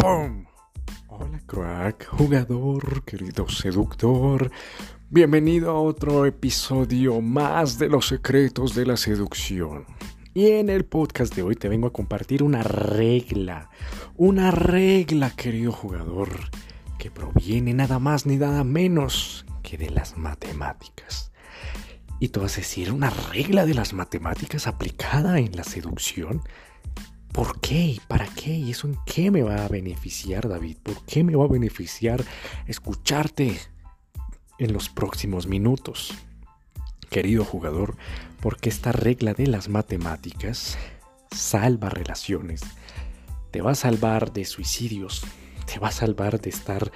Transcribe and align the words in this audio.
¡Pum! 0.00 0.46
Hola 1.08 1.42
crack, 1.46 2.06
jugador, 2.06 3.04
querido 3.04 3.46
seductor. 3.50 4.50
Bienvenido 5.10 5.72
a 5.72 5.80
otro 5.80 6.24
episodio 6.24 7.20
más 7.20 7.78
de 7.78 7.90
los 7.90 8.08
secretos 8.08 8.74
de 8.74 8.86
la 8.86 8.96
seducción. 8.96 9.84
Y 10.32 10.52
en 10.52 10.70
el 10.70 10.86
podcast 10.86 11.34
de 11.34 11.42
hoy 11.42 11.54
te 11.54 11.68
vengo 11.68 11.86
a 11.86 11.92
compartir 11.92 12.42
una 12.42 12.62
regla, 12.62 13.68
una 14.16 14.50
regla, 14.50 15.36
querido 15.36 15.70
jugador, 15.70 16.30
que 16.98 17.10
proviene 17.10 17.74
nada 17.74 17.98
más 17.98 18.24
ni 18.24 18.36
nada 18.36 18.64
menos 18.64 19.44
que 19.62 19.76
de 19.76 19.90
las 19.90 20.16
matemáticas. 20.16 21.30
Y 22.20 22.28
tú 22.28 22.40
vas 22.40 22.54
a 22.54 22.60
decir, 22.62 22.90
una 22.90 23.10
regla 23.10 23.66
de 23.66 23.74
las 23.74 23.92
matemáticas 23.92 24.66
aplicada 24.66 25.40
en 25.40 25.54
la 25.54 25.64
seducción. 25.64 26.40
¿Por 27.32 27.60
qué? 27.60 27.98
¿Para 28.08 28.26
qué? 28.26 28.50
¿Y 28.50 28.70
eso 28.70 28.88
en 28.88 28.96
qué 29.06 29.30
me 29.30 29.42
va 29.42 29.64
a 29.64 29.68
beneficiar, 29.68 30.48
David? 30.48 30.78
¿Por 30.82 31.04
qué 31.04 31.22
me 31.22 31.36
va 31.36 31.44
a 31.44 31.48
beneficiar 31.48 32.24
escucharte 32.66 33.58
en 34.58 34.72
los 34.72 34.88
próximos 34.88 35.46
minutos? 35.46 36.12
Querido 37.08 37.44
jugador, 37.44 37.96
porque 38.40 38.68
esta 38.68 38.92
regla 38.92 39.34
de 39.34 39.46
las 39.46 39.68
matemáticas 39.68 40.76
salva 41.30 41.88
relaciones. 41.88 42.62
Te 43.50 43.62
va 43.62 43.72
a 43.72 43.76
salvar 43.76 44.32
de 44.32 44.44
suicidios. 44.44 45.24
Te 45.72 45.78
va 45.78 45.88
a 45.88 45.92
salvar 45.92 46.40
de 46.40 46.50
estar 46.50 46.90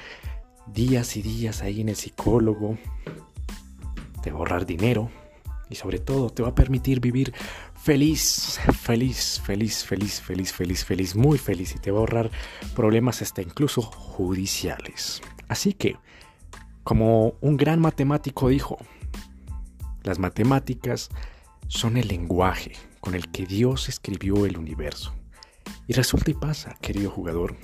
días 0.66 1.16
y 1.16 1.23
días 1.23 1.62
ahí 1.62 1.80
en 1.80 1.89
el 1.89 1.97
psicólogo. 1.97 2.77
A 4.27 4.30
ahorrar 4.30 4.66
dinero. 4.66 5.11
Y 5.74 5.77
sobre 5.77 5.98
todo 5.98 6.30
te 6.30 6.41
va 6.41 6.51
a 6.51 6.55
permitir 6.55 7.01
vivir 7.01 7.34
feliz, 7.74 8.60
feliz, 8.80 9.42
feliz, 9.44 9.84
feliz, 9.84 10.20
feliz, 10.22 10.53
feliz, 10.53 10.84
feliz, 10.84 11.16
muy 11.16 11.36
feliz 11.36 11.75
y 11.75 11.81
te 11.81 11.91
va 11.91 11.98
a 11.98 12.00
ahorrar 12.03 12.31
problemas 12.77 13.22
hasta 13.22 13.42
incluso 13.42 13.83
judiciales. 13.83 15.20
Así 15.48 15.72
que, 15.72 15.97
como 16.84 17.34
un 17.41 17.56
gran 17.56 17.81
matemático 17.81 18.50
dijo, 18.50 18.78
las 20.05 20.20
matemáticas 20.20 21.08
son 21.66 21.97
el 21.97 22.06
lenguaje 22.06 22.75
con 23.00 23.16
el 23.16 23.33
que 23.33 23.44
Dios 23.44 23.88
escribió 23.88 24.47
el 24.47 24.59
universo. 24.59 25.12
Y 25.88 25.94
resulta 25.94 26.31
y 26.31 26.34
pasa, 26.34 26.77
querido 26.81 27.11
jugador, 27.11 27.56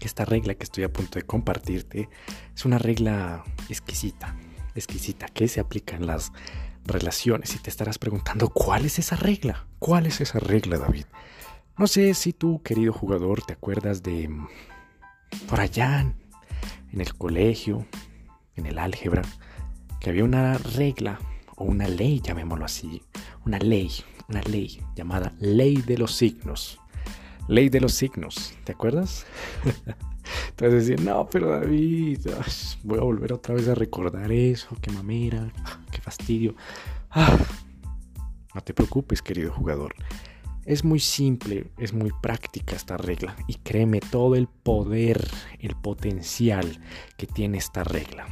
que 0.00 0.08
esta 0.08 0.24
regla 0.24 0.56
que 0.56 0.64
estoy 0.64 0.82
a 0.82 0.92
punto 0.92 1.20
de 1.20 1.22
compartirte 1.22 2.08
es 2.52 2.64
una 2.64 2.78
regla 2.78 3.44
exquisita, 3.68 4.34
exquisita, 4.74 5.26
que 5.26 5.46
se 5.46 5.60
aplica 5.60 5.94
en 5.94 6.08
las 6.08 6.32
relaciones 6.84 7.54
y 7.54 7.58
te 7.58 7.70
estarás 7.70 7.98
preguntando 7.98 8.48
cuál 8.48 8.84
es 8.84 8.98
esa 8.98 9.16
regla, 9.16 9.66
cuál 9.78 10.06
es 10.06 10.20
esa 10.20 10.38
regla 10.38 10.78
David. 10.78 11.06
No 11.76 11.86
sé 11.86 12.14
si 12.14 12.32
tú 12.32 12.62
querido 12.62 12.92
jugador 12.92 13.42
te 13.42 13.54
acuerdas 13.54 14.02
de 14.02 14.30
por 15.48 15.60
allá 15.60 16.00
en 16.92 17.00
el 17.00 17.14
colegio, 17.14 17.86
en 18.56 18.66
el 18.66 18.78
álgebra, 18.78 19.22
que 20.00 20.10
había 20.10 20.24
una 20.24 20.58
regla 20.58 21.18
o 21.56 21.64
una 21.64 21.88
ley, 21.88 22.20
llamémoslo 22.20 22.64
así, 22.64 23.02
una 23.44 23.58
ley, 23.58 23.90
una 24.28 24.42
ley 24.42 24.80
llamada 24.94 25.32
ley 25.40 25.76
de 25.76 25.98
los 25.98 26.14
signos. 26.14 26.78
Ley 27.48 27.68
de 27.68 27.80
los 27.80 27.92
signos, 27.92 28.54
¿te 28.64 28.72
acuerdas? 28.72 29.26
Entonces 30.50 30.86
decir, 30.86 31.04
no, 31.04 31.28
pero 31.30 31.50
David, 31.50 32.20
voy 32.82 32.98
a 32.98 33.02
volver 33.02 33.32
otra 33.32 33.54
vez 33.54 33.68
a 33.68 33.74
recordar 33.74 34.30
eso, 34.32 34.68
qué 34.80 34.90
mamera, 34.90 35.52
qué 35.90 36.00
fastidio. 36.00 36.54
Ah, 37.10 37.36
no 38.54 38.60
te 38.60 38.74
preocupes, 38.74 39.22
querido 39.22 39.52
jugador. 39.52 39.94
Es 40.64 40.82
muy 40.82 41.00
simple, 41.00 41.66
es 41.78 41.92
muy 41.92 42.10
práctica 42.22 42.74
esta 42.74 42.96
regla 42.96 43.36
y 43.46 43.56
créeme 43.56 44.00
todo 44.00 44.34
el 44.34 44.46
poder, 44.46 45.28
el 45.58 45.76
potencial 45.76 46.80
que 47.18 47.26
tiene 47.26 47.58
esta 47.58 47.84
regla. 47.84 48.26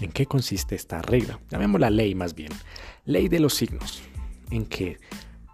¿En 0.00 0.10
qué 0.10 0.26
consiste 0.26 0.74
esta 0.74 1.02
regla? 1.02 1.38
Llamémosla 1.50 1.90
ley 1.90 2.14
más 2.14 2.34
bien. 2.34 2.50
Ley 3.04 3.28
de 3.28 3.38
los 3.38 3.54
signos. 3.54 4.02
En 4.50 4.66
que 4.66 4.98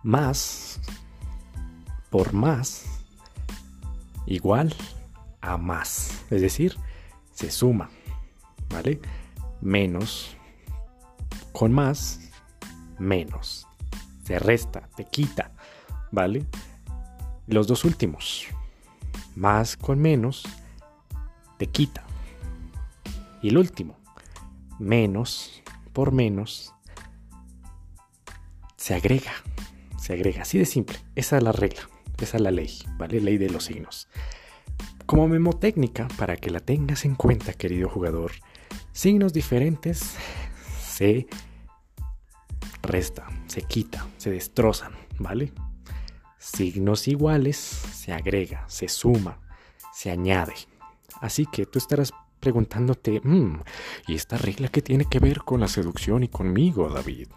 más 0.03 0.81
por 2.11 2.33
más 2.33 2.85
igual 4.27 4.75
a 5.47 5.57
más. 5.57 6.25
Es 6.31 6.41
decir, 6.41 6.77
se 7.33 7.51
suma, 7.51 7.91
¿vale? 8.69 9.01
Menos 9.61 10.37
con 11.53 11.73
más, 11.73 12.21
menos. 12.99 13.67
Se 14.25 14.39
resta, 14.39 14.89
te 14.97 15.05
quita, 15.05 15.53
¿vale? 16.11 16.45
Los 17.47 17.67
dos 17.67 17.84
últimos, 17.84 18.47
más 19.37 19.77
con 19.77 20.01
menos, 20.01 20.45
te 21.59 21.69
quita. 21.69 22.05
Y 23.41 23.49
el 23.51 23.59
último, 23.59 23.97
menos 24.78 25.63
por 25.93 26.13
menos, 26.13 26.75
se 28.77 28.95
agrega. 28.95 29.33
Se 29.99 30.13
agrega, 30.13 30.43
así 30.43 30.59
de 30.59 30.67
simple. 30.67 30.99
Esa 31.15 31.39
es 31.39 31.43
la 31.43 31.53
regla, 31.53 31.89
esa 32.19 32.37
es 32.37 32.43
la 32.43 32.51
ley, 32.51 32.78
¿vale? 32.99 33.21
Ley 33.21 33.39
de 33.39 33.51
los 33.51 33.65
signos. 33.65 34.09
Como 35.06 35.28
memotécnica, 35.28 36.09
para 36.19 36.37
que 36.37 36.50
la 36.50 36.59
tengas 36.59 37.05
en 37.05 37.15
cuenta, 37.15 37.53
querido 37.53 37.89
jugador, 37.89 38.33
signos 38.91 39.33
diferentes 39.33 40.17
se 40.81 41.28
resta, 42.83 43.28
se 43.47 43.62
quita, 43.62 44.05
se 44.16 44.33
destrozan, 44.33 44.95
¿vale? 45.21 45.53
Signos 46.39 47.06
iguales 47.06 47.56
se 47.56 48.12
agrega, 48.12 48.65
se 48.66 48.89
suma, 48.89 49.39
se 49.93 50.11
añade. 50.11 50.55
Así 51.21 51.47
que 51.47 51.66
tú 51.66 51.78
estarás 51.78 52.12
preguntándote, 52.41 53.21
mm, 53.22 53.61
¿y 54.09 54.15
esta 54.16 54.39
regla 54.39 54.69
qué 54.69 54.83
tiene 54.83 55.05
que 55.09 55.21
ver 55.21 55.39
con 55.39 55.61
la 55.61 55.69
seducción 55.69 56.25
y 56.25 56.28
conmigo, 56.28 56.89
David? 56.89 57.28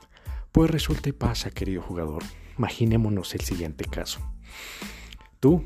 Pues 0.51 0.71
resulta 0.71 1.09
y 1.09 1.11
pasa, 1.11 1.51
querido 1.51 1.83
jugador. 1.83 2.23
Imaginémonos 2.57 3.35
el 3.35 3.41
siguiente 3.41 3.85
caso. 3.85 4.19
Tú 5.39 5.65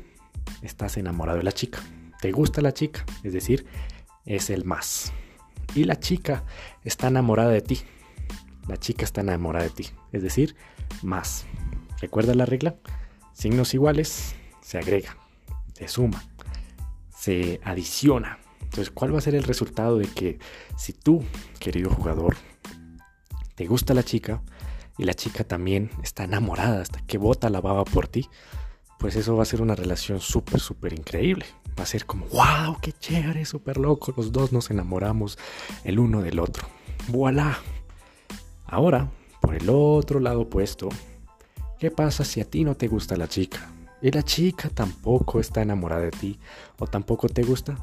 estás 0.62 0.96
enamorado 0.96 1.38
de 1.38 1.44
la 1.44 1.52
chica. 1.52 1.80
Te 2.20 2.32
gusta 2.32 2.60
la 2.60 2.72
chica, 2.72 3.04
es 3.22 3.32
decir, 3.32 3.66
es 4.24 4.50
el 4.50 4.64
más. 4.64 5.12
Y 5.74 5.84
la 5.84 5.98
chica 5.98 6.44
está 6.84 7.08
enamorada 7.08 7.50
de 7.50 7.60
ti. 7.60 7.82
La 8.68 8.76
chica 8.78 9.04
está 9.04 9.20
enamorada 9.20 9.64
de 9.64 9.70
ti, 9.70 9.90
es 10.12 10.22
decir, 10.22 10.56
más. 11.02 11.44
¿Recuerda 12.00 12.34
la 12.34 12.46
regla? 12.46 12.76
Signos 13.32 13.74
iguales 13.74 14.34
se 14.62 14.78
agrega, 14.78 15.16
se 15.74 15.88
suma, 15.88 16.24
se 17.14 17.60
adiciona. 17.64 18.38
Entonces, 18.62 18.90
¿cuál 18.90 19.14
va 19.14 19.18
a 19.18 19.22
ser 19.22 19.34
el 19.34 19.42
resultado 19.44 19.98
de 19.98 20.06
que 20.06 20.38
si 20.76 20.92
tú, 20.92 21.22
querido 21.60 21.90
jugador, 21.90 22.36
te 23.54 23.66
gusta 23.66 23.94
la 23.94 24.02
chica 24.02 24.42
y 24.96 25.04
la 25.04 25.14
chica 25.14 25.44
también 25.44 25.90
está 26.02 26.24
enamorada 26.24 26.80
hasta 26.80 27.00
que 27.06 27.18
bota 27.18 27.50
la 27.50 27.60
baba 27.60 27.84
por 27.84 28.08
ti? 28.08 28.28
Pues 29.04 29.16
eso 29.16 29.36
va 29.36 29.42
a 29.42 29.44
ser 29.44 29.60
una 29.60 29.74
relación 29.74 30.18
súper, 30.18 30.60
súper 30.60 30.94
increíble. 30.94 31.44
Va 31.78 31.82
a 31.82 31.86
ser 31.86 32.06
como, 32.06 32.24
wow, 32.28 32.78
qué 32.80 32.90
chévere, 32.92 33.44
súper 33.44 33.76
loco. 33.76 34.14
Los 34.16 34.32
dos 34.32 34.50
nos 34.50 34.70
enamoramos 34.70 35.38
el 35.84 35.98
uno 35.98 36.22
del 36.22 36.38
otro. 36.38 36.66
Voilà. 37.08 37.58
Ahora, 38.64 39.10
por 39.42 39.56
el 39.56 39.68
otro 39.68 40.20
lado 40.20 40.40
opuesto, 40.40 40.88
¿qué 41.78 41.90
pasa 41.90 42.24
si 42.24 42.40
a 42.40 42.46
ti 42.46 42.64
no 42.64 42.76
te 42.76 42.88
gusta 42.88 43.14
la 43.18 43.28
chica? 43.28 43.70
Y 44.00 44.10
la 44.10 44.22
chica 44.22 44.70
tampoco 44.70 45.38
está 45.38 45.60
enamorada 45.60 46.04
de 46.04 46.10
ti 46.10 46.38
o 46.78 46.86
tampoco 46.86 47.28
te 47.28 47.42
gusta. 47.42 47.76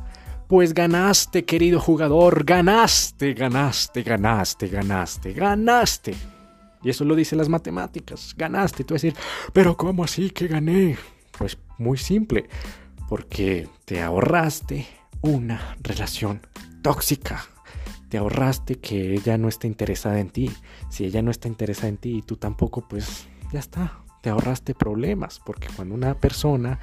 Pues 0.47 0.73
ganaste, 0.73 1.45
querido 1.45 1.79
jugador, 1.79 2.43
ganaste, 2.45 3.35
ganaste, 3.35 4.01
ganaste, 4.01 4.69
ganaste, 4.69 5.33
ganaste. 5.33 6.40
Y 6.83 6.89
eso 6.89 7.05
lo 7.05 7.15
dicen 7.15 7.37
las 7.37 7.49
matemáticas. 7.49 8.33
Ganaste. 8.37 8.83
Tú 8.83 8.93
vas 8.93 9.03
a 9.03 9.07
decir, 9.07 9.19
pero 9.53 9.77
¿cómo 9.77 10.03
así 10.03 10.29
que 10.29 10.47
gané? 10.47 10.97
Pues 11.37 11.57
muy 11.77 11.97
simple. 11.97 12.49
Porque 13.09 13.67
te 13.85 14.01
ahorraste 14.01 14.87
una 15.21 15.75
relación 15.81 16.41
tóxica. 16.81 17.43
Te 18.09 18.17
ahorraste 18.17 18.75
que 18.79 19.13
ella 19.13 19.37
no 19.37 19.47
esté 19.47 19.67
interesada 19.67 20.19
en 20.19 20.29
ti. 20.29 20.51
Si 20.89 21.05
ella 21.05 21.21
no 21.21 21.31
está 21.31 21.47
interesada 21.47 21.89
en 21.89 21.97
ti 21.97 22.17
y 22.17 22.21
tú 22.21 22.35
tampoco, 22.37 22.87
pues 22.87 23.27
ya 23.51 23.59
está. 23.59 23.99
Te 24.21 24.29
ahorraste 24.29 24.73
problemas. 24.73 25.39
Porque 25.45 25.67
cuando 25.75 25.95
una 25.95 26.15
persona 26.15 26.79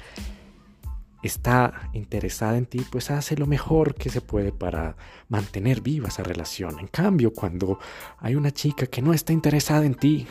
está 1.23 1.89
interesada 1.93 2.57
en 2.57 2.65
ti, 2.65 2.85
pues 2.89 3.11
hace 3.11 3.35
lo 3.35 3.45
mejor 3.45 3.95
que 3.95 4.09
se 4.09 4.21
puede 4.21 4.51
para 4.51 4.95
mantener 5.27 5.81
viva 5.81 6.07
esa 6.07 6.23
relación. 6.23 6.79
En 6.79 6.87
cambio, 6.87 7.33
cuando 7.33 7.79
hay 8.19 8.35
una 8.35 8.51
chica 8.51 8.85
que 8.87 9.01
no 9.01 9.13
está 9.13 9.33
interesada 9.33 9.85
en 9.85 9.95
ti, 9.95 10.27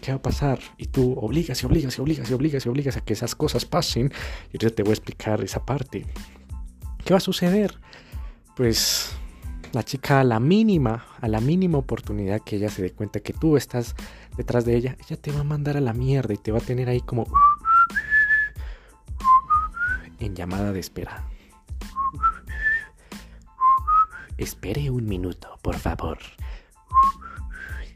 ¿qué 0.00 0.12
va 0.12 0.18
a 0.18 0.22
pasar? 0.22 0.60
Y 0.78 0.86
tú 0.86 1.14
obligas 1.18 1.62
y 1.62 1.66
obligas 1.66 1.98
y 1.98 2.00
obligas 2.00 2.30
y 2.30 2.34
obligas 2.34 2.66
y 2.66 2.68
obligas 2.68 2.96
a 2.96 3.00
que 3.00 3.12
esas 3.12 3.34
cosas 3.34 3.64
pasen. 3.64 4.12
Y 4.52 4.58
yo 4.58 4.72
te 4.72 4.82
voy 4.82 4.90
a 4.90 4.94
explicar 4.94 5.42
esa 5.42 5.64
parte. 5.64 6.06
¿Qué 7.04 7.14
va 7.14 7.18
a 7.18 7.20
suceder? 7.20 7.78
Pues 8.56 9.16
la 9.72 9.82
chica 9.82 10.20
a 10.20 10.24
la 10.24 10.38
mínima, 10.38 11.06
a 11.20 11.28
la 11.28 11.40
mínima 11.40 11.78
oportunidad 11.78 12.42
que 12.42 12.56
ella 12.56 12.68
se 12.68 12.82
dé 12.82 12.92
cuenta 12.92 13.20
que 13.20 13.32
tú 13.32 13.56
estás 13.56 13.94
detrás 14.36 14.64
de 14.64 14.76
ella, 14.76 14.96
ella 15.06 15.16
te 15.16 15.32
va 15.32 15.40
a 15.40 15.44
mandar 15.44 15.76
a 15.76 15.80
la 15.80 15.94
mierda 15.94 16.34
y 16.34 16.36
te 16.36 16.52
va 16.52 16.58
a 16.58 16.62
tener 16.62 16.88
ahí 16.88 17.00
como 17.00 17.26
en 20.24 20.34
llamada 20.34 20.72
de 20.72 20.80
espera. 20.80 21.24
Espere 24.38 24.90
un 24.90 25.06
minuto, 25.06 25.58
por 25.62 25.76
favor. 25.76 26.18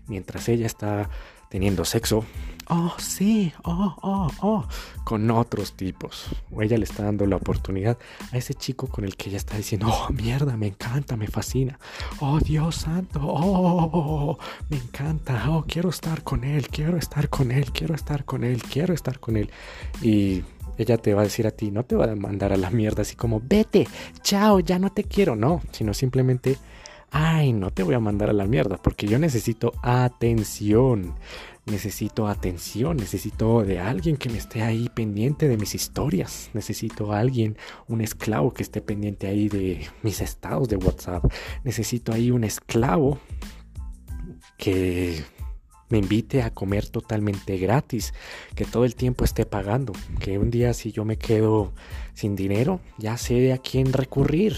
Mientras 0.06 0.48
ella 0.48 0.66
está 0.66 1.10
teniendo 1.48 1.84
sexo, 1.84 2.24
oh, 2.68 2.94
sí, 2.98 3.52
oh, 3.64 3.96
oh, 4.02 4.28
oh, 4.40 4.68
con 5.04 5.30
otros 5.30 5.72
tipos. 5.72 6.26
O 6.50 6.62
ella 6.62 6.76
le 6.76 6.84
está 6.84 7.04
dando 7.04 7.26
la 7.26 7.36
oportunidad 7.36 7.98
a 8.32 8.36
ese 8.36 8.54
chico 8.54 8.88
con 8.88 9.04
el 9.04 9.16
que 9.16 9.30
ella 9.30 9.38
está 9.38 9.56
diciendo, 9.56 9.88
oh, 9.88 10.12
mierda, 10.12 10.56
me 10.56 10.68
encanta, 10.68 11.16
me 11.16 11.26
fascina. 11.26 11.78
Oh, 12.20 12.38
Dios 12.38 12.76
santo, 12.76 13.20
oh, 13.22 14.38
me 14.68 14.76
encanta, 14.76 15.50
oh, 15.50 15.64
quiero 15.66 15.88
estar 15.88 16.22
con 16.22 16.44
él, 16.44 16.68
quiero 16.68 16.96
estar 16.96 17.28
con 17.28 17.50
él, 17.50 17.72
quiero 17.72 17.94
estar 17.94 18.24
con 18.24 18.44
él, 18.44 18.62
quiero 18.62 18.94
estar 18.94 19.18
con 19.18 19.36
él. 19.36 19.50
Y 20.02 20.44
ella 20.78 20.98
te 20.98 21.14
va 21.14 21.22
a 21.22 21.24
decir 21.24 21.46
a 21.46 21.50
ti, 21.50 21.70
no 21.70 21.84
te 21.84 21.96
va 21.96 22.04
a 22.04 22.14
mandar 22.14 22.52
a 22.52 22.56
la 22.56 22.70
mierda 22.70 23.02
así 23.02 23.16
como, 23.16 23.40
vete, 23.42 23.86
chao, 24.22 24.60
ya 24.60 24.78
no 24.78 24.90
te 24.92 25.04
quiero, 25.04 25.36
no, 25.36 25.62
sino 25.72 25.94
simplemente 25.94 26.56
ay, 27.10 27.52
no 27.52 27.70
te 27.70 27.82
voy 27.82 27.94
a 27.94 28.00
mandar 28.00 28.30
a 28.30 28.34
la 28.34 28.46
mierda, 28.46 28.76
porque 28.76 29.06
yo 29.06 29.18
necesito 29.18 29.72
atención 29.82 31.14
necesito 31.66 32.28
atención, 32.28 32.96
necesito 32.96 33.64
de 33.64 33.80
alguien 33.80 34.16
que 34.16 34.28
me 34.28 34.38
esté 34.38 34.62
ahí 34.62 34.88
pendiente 34.88 35.48
de 35.48 35.56
mis 35.56 35.74
historias, 35.74 36.48
necesito 36.54 37.12
a 37.12 37.18
alguien, 37.18 37.56
un 37.88 38.00
esclavo 38.00 38.54
que 38.54 38.62
esté 38.62 38.80
pendiente 38.80 39.26
ahí 39.26 39.48
de 39.48 39.86
mis 40.02 40.20
estados 40.20 40.68
de 40.68 40.76
WhatsApp, 40.76 41.24
necesito 41.64 42.12
ahí 42.12 42.30
un 42.30 42.44
esclavo 42.44 43.18
que 44.56 45.24
me 45.88 45.98
invite 45.98 46.42
a 46.42 46.50
comer 46.50 46.88
totalmente 46.88 47.58
gratis, 47.58 48.12
que 48.54 48.64
todo 48.64 48.84
el 48.84 48.94
tiempo 48.94 49.24
esté 49.24 49.46
pagando, 49.46 49.92
que 50.20 50.38
un 50.38 50.50
día 50.50 50.74
si 50.74 50.92
yo 50.92 51.04
me 51.04 51.16
quedo 51.16 51.72
sin 52.14 52.36
dinero, 52.36 52.80
ya 52.98 53.16
sé 53.16 53.52
a 53.52 53.58
quién 53.58 53.92
recurrir, 53.92 54.56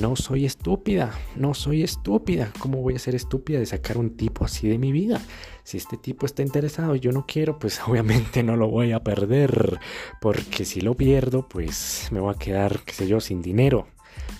no 0.00 0.16
soy 0.16 0.44
estúpida, 0.44 1.12
no 1.36 1.54
soy 1.54 1.84
estúpida. 1.84 2.52
¿Cómo 2.58 2.82
voy 2.82 2.96
a 2.96 2.98
ser 2.98 3.14
estúpida 3.14 3.60
de 3.60 3.66
sacar 3.66 3.96
un 3.96 4.16
tipo 4.16 4.44
así 4.44 4.68
de 4.68 4.76
mi 4.76 4.90
vida? 4.90 5.20
Si 5.62 5.76
este 5.76 5.96
tipo 5.96 6.26
está 6.26 6.42
interesado 6.42 6.96
y 6.96 7.00
yo 7.00 7.12
no 7.12 7.26
quiero, 7.26 7.60
pues 7.60 7.80
obviamente 7.86 8.42
no 8.42 8.56
lo 8.56 8.68
voy 8.68 8.90
a 8.90 9.04
perder. 9.04 9.78
Porque 10.20 10.64
si 10.64 10.80
lo 10.80 10.94
pierdo, 10.94 11.48
pues 11.48 12.08
me 12.10 12.18
voy 12.18 12.34
a 12.34 12.38
quedar, 12.38 12.80
qué 12.84 12.92
sé 12.92 13.06
yo, 13.06 13.20
sin 13.20 13.40
dinero. 13.40 13.86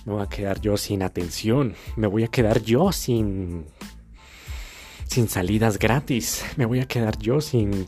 Me 0.05 0.13
voy 0.13 0.23
a 0.23 0.27
quedar 0.27 0.59
yo 0.59 0.75
sin 0.75 1.01
atención. 1.03 1.75
Me 1.95 2.07
voy 2.07 2.23
a 2.23 2.27
quedar 2.27 2.61
yo 2.61 2.91
sin... 2.91 3.65
Sin 5.07 5.29
salidas 5.29 5.79
gratis. 5.79 6.43
Me 6.57 6.65
voy 6.65 6.79
a 6.79 6.87
quedar 6.87 7.17
yo 7.19 7.41
sin... 7.41 7.87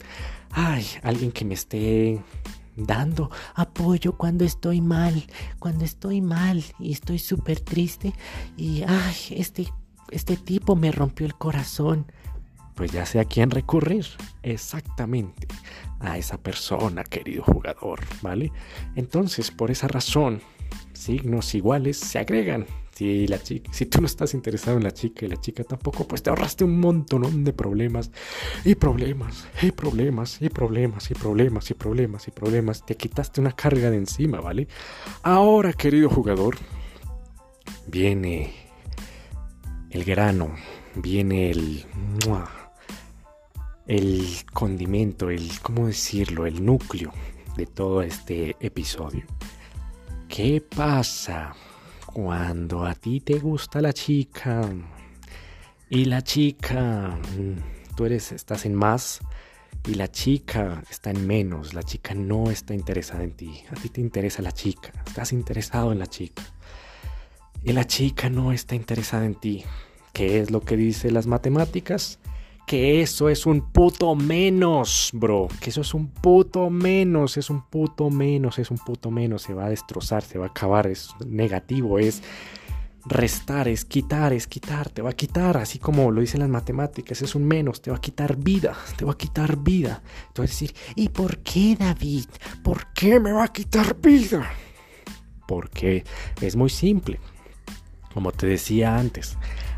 Ay, 0.52 0.86
alguien 1.04 1.32
que 1.32 1.46
me 1.46 1.54
esté 1.54 2.20
dando 2.78 3.30
apoyo 3.56 4.18
cuando 4.18 4.46
estoy 4.46 4.82
mal, 4.82 5.26
cuando 5.60 5.84
estoy 5.84 6.22
mal 6.22 6.64
y 6.80 6.94
estoy 6.94 7.20
súper 7.20 7.60
triste 7.60 8.14
y, 8.56 8.84
ay, 8.88 9.16
este, 9.32 9.68
este 10.12 10.38
tipo 10.38 10.76
me 10.76 10.92
rompió 10.92 11.26
el 11.26 11.36
corazón. 11.36 12.12
Pues 12.76 12.92
ya 12.92 13.06
sé 13.06 13.20
a 13.20 13.26
quién 13.26 13.50
recurrir. 13.50 14.06
Exactamente. 14.44 15.48
A 16.00 16.18
esa 16.18 16.38
persona, 16.38 17.04
querido 17.04 17.44
jugador, 17.44 18.02
¿vale? 18.22 18.52
Entonces, 18.96 19.50
por 19.50 19.72
esa 19.72 19.88
razón, 19.88 20.42
signos 20.94 21.56
iguales 21.56 21.98
se 21.98 22.20
agregan 22.20 22.68
si, 22.98 23.28
la 23.28 23.38
chica, 23.38 23.72
si 23.72 23.86
tú 23.86 24.02
no 24.02 24.08
estás 24.08 24.34
interesado 24.34 24.78
en 24.78 24.84
la 24.84 24.92
chica 24.92 25.26
y 25.26 25.30
la 25.30 25.40
chica 25.40 25.64
tampoco, 25.64 26.08
pues 26.08 26.24
te 26.24 26.32
ahorraste 26.32 26.64
un 26.64 26.80
montón 26.80 27.44
de 27.44 27.54
problemas 27.54 28.10
y 28.66 28.74
problemas 28.74 29.46
y 29.62 29.72
problemas 29.72 30.42
y 30.42 30.50
problemas 30.50 31.12
y 31.12 31.14
problemas 31.14 31.70
y 31.70 31.74
problemas 31.76 32.28
y 32.28 32.32
problemas. 32.32 32.86
Te 32.88 32.98
quitaste 32.98 33.40
una 33.40 33.52
carga 33.52 33.92
de 33.92 33.98
encima, 33.98 34.42
¿vale? 34.42 34.68
Ahora, 35.22 35.74
querido 35.74 36.10
jugador, 36.10 36.58
viene 37.86 38.56
el 39.92 40.04
grano, 40.04 40.56
viene 40.96 41.52
el... 41.52 41.86
El 43.86 44.26
condimento, 44.52 45.30
el, 45.30 45.50
¿cómo 45.62 45.88
decirlo? 45.88 46.46
El 46.46 46.66
núcleo 46.66 47.14
de 47.56 47.68
todo 47.68 48.02
este 48.02 48.58
episodio. 48.60 49.24
¿Qué 50.28 50.62
pasa? 50.62 51.56
Cuando 52.18 52.84
a 52.84 52.96
ti 52.96 53.20
te 53.20 53.38
gusta 53.38 53.80
la 53.80 53.94
chica. 53.94 54.68
Y 55.88 56.06
la 56.06 56.24
chica, 56.24 57.16
mm, 57.16 57.96
tú 57.96 58.06
eres, 58.06 58.32
estás 58.32 58.66
en 58.66 58.74
más 58.74 59.20
y 59.88 59.94
la 59.94 60.08
chica 60.08 60.82
está 60.90 61.12
en 61.12 61.28
menos, 61.28 61.76
la 61.76 61.84
chica 61.84 62.16
no 62.16 62.50
está 62.50 62.74
interesada 62.74 63.24
en 63.24 63.34
ti, 63.34 63.62
a 63.70 63.76
ti 63.76 63.90
te 63.90 64.02
interesa 64.02 64.42
la 64.42 64.52
chica, 64.52 64.92
estás 65.06 65.32
interesado 65.32 65.92
en 65.92 66.00
la 66.00 66.08
chica. 66.08 66.42
Y 67.64 67.74
la 67.74 67.86
chica 67.86 68.32
no 68.32 68.52
está 68.52 68.74
interesada 68.74 69.24
en 69.24 69.36
ti. 69.36 69.64
¿Qué 70.12 70.40
es 70.40 70.50
lo 70.50 70.62
que 70.62 70.76
dice 70.76 71.12
las 71.12 71.28
matemáticas? 71.28 72.18
Que 72.68 73.02
eso 73.02 73.30
es 73.30 73.46
un 73.46 73.72
puto 73.72 74.14
menos, 74.14 75.12
bro. 75.14 75.48
Que 75.62 75.70
eso 75.70 75.82
es 75.82 75.94
un 75.94 76.10
puto 76.10 76.70
menos, 76.70 77.38
es 77.38 77.50
un 77.50 77.62
puto 77.62 78.10
menos, 78.10 78.60
es 78.60 78.70
un 78.70 78.78
puto 78.78 79.10
menos. 79.10 79.44
Se 79.44 79.54
va 79.54 79.66
a 79.66 79.70
destrozar, 79.70 80.22
se 80.22 80.38
va 80.38 80.48
a 80.48 80.50
acabar, 80.50 80.86
es 80.86 81.10
negativo, 81.26 81.98
es 81.98 82.22
restar, 83.06 83.70
es 83.70 83.86
quitar, 83.86 84.34
es 84.34 84.48
quitar, 84.48 84.90
te 84.90 85.02
va 85.02 85.12
a 85.12 85.14
quitar, 85.14 85.56
así 85.56 85.80
como 85.80 86.12
lo 86.12 86.20
dicen 86.20 86.42
las 86.42 86.50
matemáticas, 86.50 87.22
es 87.22 87.36
un 87.36 87.46
menos, 87.46 87.82
te 87.82 87.90
va 87.90 87.98
a 87.98 88.02
quitar 88.02 88.36
vida, 88.36 88.76
te 88.98 89.06
va 89.06 89.14
a 89.14 89.18
quitar 89.18 89.56
vida. 89.56 90.04
Te 90.34 90.42
decir, 90.42 90.76
¿y 90.94 91.08
por 91.08 91.38
qué 91.38 91.78
David? 91.80 92.26
¿Por 92.66 92.92
qué 92.92 93.22
me 93.22 93.32
va 93.32 93.46
a 93.46 93.54
quitar 93.54 93.96
vida? 94.02 94.46
Porque 95.48 96.04
es 96.42 96.58
muy 96.58 96.70
simple. 96.70 97.22
Como 98.14 98.34
te 98.34 98.48
decía 98.48 98.98
antes, 98.98 99.38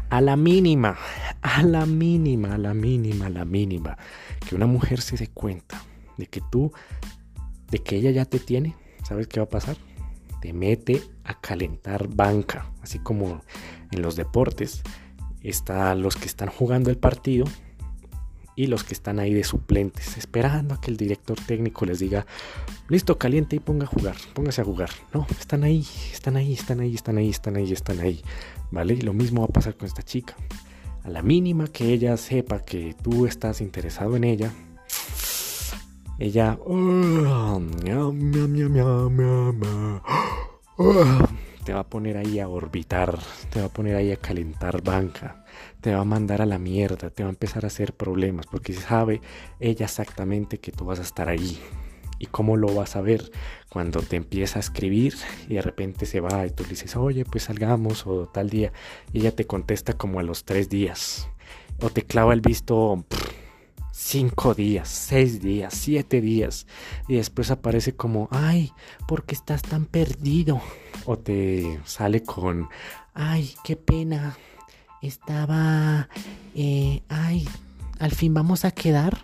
a 0.09 0.21
la 0.21 0.35
mínima, 0.35 0.97
a 1.41 1.63
la 1.63 1.85
mínima, 1.85 2.55
a 2.55 2.57
la 2.57 2.73
mínima, 2.73 3.27
a 3.27 3.29
la 3.29 3.45
mínima, 3.45 3.97
que 4.47 4.55
una 4.55 4.65
mujer 4.65 5.01
se 5.01 5.17
dé 5.17 5.27
cuenta 5.27 5.83
de 6.17 6.27
que 6.27 6.41
tú, 6.51 6.71
de 7.69 7.79
que 7.79 7.97
ella 7.97 8.11
ya 8.11 8.25
te 8.25 8.39
tiene, 8.39 8.75
¿sabes 9.03 9.27
qué 9.27 9.39
va 9.39 9.45
a 9.45 9.49
pasar? 9.49 9.77
Te 10.41 10.53
mete 10.53 11.01
a 11.23 11.39
calentar 11.39 12.07
banca, 12.07 12.71
así 12.81 12.99
como 12.99 13.41
en 13.91 14.01
los 14.01 14.15
deportes, 14.15 14.81
están 15.41 16.01
los 16.01 16.15
que 16.15 16.25
están 16.25 16.49
jugando 16.49 16.89
el 16.89 16.97
partido 16.97 17.45
y 18.55 18.67
los 18.67 18.83
que 18.83 18.93
están 18.93 19.19
ahí 19.19 19.33
de 19.33 19.45
suplentes, 19.45 20.17
esperando 20.17 20.73
a 20.75 20.81
que 20.81 20.91
el 20.91 20.97
director 20.97 21.39
técnico 21.39 21.85
les 21.85 21.99
diga, 21.99 22.25
listo, 22.89 23.17
caliente 23.17 23.55
y 23.55 23.59
ponga 23.59 23.85
a 23.85 23.87
jugar, 23.87 24.17
póngase 24.33 24.61
a 24.61 24.65
jugar. 24.65 24.89
No, 25.13 25.25
están 25.39 25.63
ahí, 25.63 25.87
están 26.11 26.35
ahí, 26.35 26.53
están 26.53 26.81
ahí, 26.81 26.93
están 26.93 27.17
ahí, 27.17 27.29
están 27.29 27.55
ahí, 27.55 27.71
están 27.71 27.99
ahí. 28.01 28.21
¿Vale? 28.71 28.93
Y 28.93 29.01
lo 29.01 29.13
mismo 29.13 29.41
va 29.41 29.47
a 29.47 29.53
pasar 29.53 29.75
con 29.75 29.87
esta 29.87 30.03
chica. 30.03 30.35
A 31.03 31.09
la 31.09 31.21
mínima 31.21 31.67
que 31.67 31.93
ella 31.93 32.17
sepa 32.17 32.59
que 32.59 32.95
tú 33.01 33.25
estás 33.25 33.61
interesado 33.61 34.15
en 34.15 34.25
ella, 34.25 34.51
ella 36.19 36.57
te 41.63 41.73
va 41.73 41.79
a 41.79 41.87
poner 41.87 42.17
ahí 42.17 42.39
a 42.39 42.49
orbitar, 42.49 43.17
te 43.49 43.61
va 43.61 43.67
a 43.67 43.69
poner 43.69 43.95
ahí 43.95 44.11
a 44.11 44.17
calentar 44.17 44.81
banca, 44.81 45.45
te 45.79 45.93
va 45.93 46.01
a 46.01 46.05
mandar 46.05 46.41
a 46.41 46.45
la 46.45 46.59
mierda, 46.59 47.09
te 47.09 47.23
va 47.23 47.29
a 47.29 47.31
empezar 47.31 47.63
a 47.63 47.67
hacer 47.67 47.93
problemas, 47.93 48.47
porque 48.47 48.73
sabe 48.73 49.21
ella 49.59 49.85
exactamente 49.85 50.59
que 50.59 50.71
tú 50.71 50.85
vas 50.85 50.99
a 50.99 51.03
estar 51.03 51.29
ahí. 51.29 51.57
¿Y 52.19 52.27
cómo 52.27 52.57
lo 52.57 52.75
vas 52.75 52.95
a 52.95 53.01
ver? 53.01 53.31
Cuando 53.69 54.01
te 54.01 54.17
empieza 54.17 54.59
a 54.59 54.61
escribir 54.61 55.15
y 55.47 55.55
de 55.55 55.61
repente 55.61 56.05
se 56.05 56.19
va 56.19 56.45
y 56.45 56.51
tú 56.51 56.63
le 56.63 56.69
dices, 56.69 56.95
oye, 56.95 57.23
pues 57.25 57.43
salgamos 57.43 58.05
o 58.05 58.27
tal 58.27 58.49
día. 58.49 58.73
Y 59.13 59.19
ella 59.19 59.35
te 59.35 59.45
contesta 59.45 59.93
como 59.93 60.19
a 60.19 60.23
los 60.23 60.43
tres 60.43 60.69
días. 60.69 61.29
O 61.81 61.89
te 61.89 62.03
clava 62.03 62.33
el 62.33 62.41
visto 62.41 63.05
cinco 63.99 64.53
días, 64.53 64.87
seis 64.87 65.41
días, 65.41 65.73
siete 65.73 66.21
días. 66.21 66.67
Y 67.07 67.15
después 67.15 67.51
aparece 67.51 67.95
como, 67.95 68.27
ay, 68.31 68.71
¿por 69.07 69.23
qué 69.25 69.35
estás 69.35 69.61
tan 69.61 69.85
perdido? 69.85 70.61
O 71.05 71.17
te 71.17 71.79
sale 71.85 72.23
con, 72.23 72.69
ay, 73.13 73.53
qué 73.63 73.75
pena. 73.75 74.37
Estaba, 75.01 76.09
eh, 76.55 77.03
ay, 77.07 77.47
al 77.99 78.11
fin 78.11 78.33
vamos 78.33 78.65
a 78.65 78.71
quedar. 78.71 79.19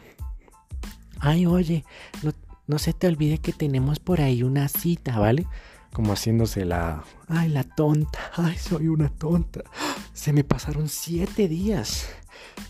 Ay, 1.19 1.45
oye, 1.45 1.83
no, 2.21 2.31
no 2.67 2.79
se 2.79 2.93
te 2.93 3.07
olvide 3.07 3.37
que 3.37 3.53
tenemos 3.53 3.99
por 3.99 4.21
ahí 4.21 4.43
una 4.43 4.67
cita, 4.67 5.19
¿vale? 5.19 5.45
Como 5.95 6.11
haciéndose 6.11 6.65
la... 6.65 7.05
Ay, 7.29 7.47
la 7.47 7.63
tonta. 7.63 8.19
Ay, 8.35 8.57
soy 8.57 8.89
una 8.89 9.07
tonta. 9.07 9.61
Se 10.11 10.33
me 10.33 10.43
pasaron 10.43 10.89
siete 10.89 11.47
días. 11.47 12.09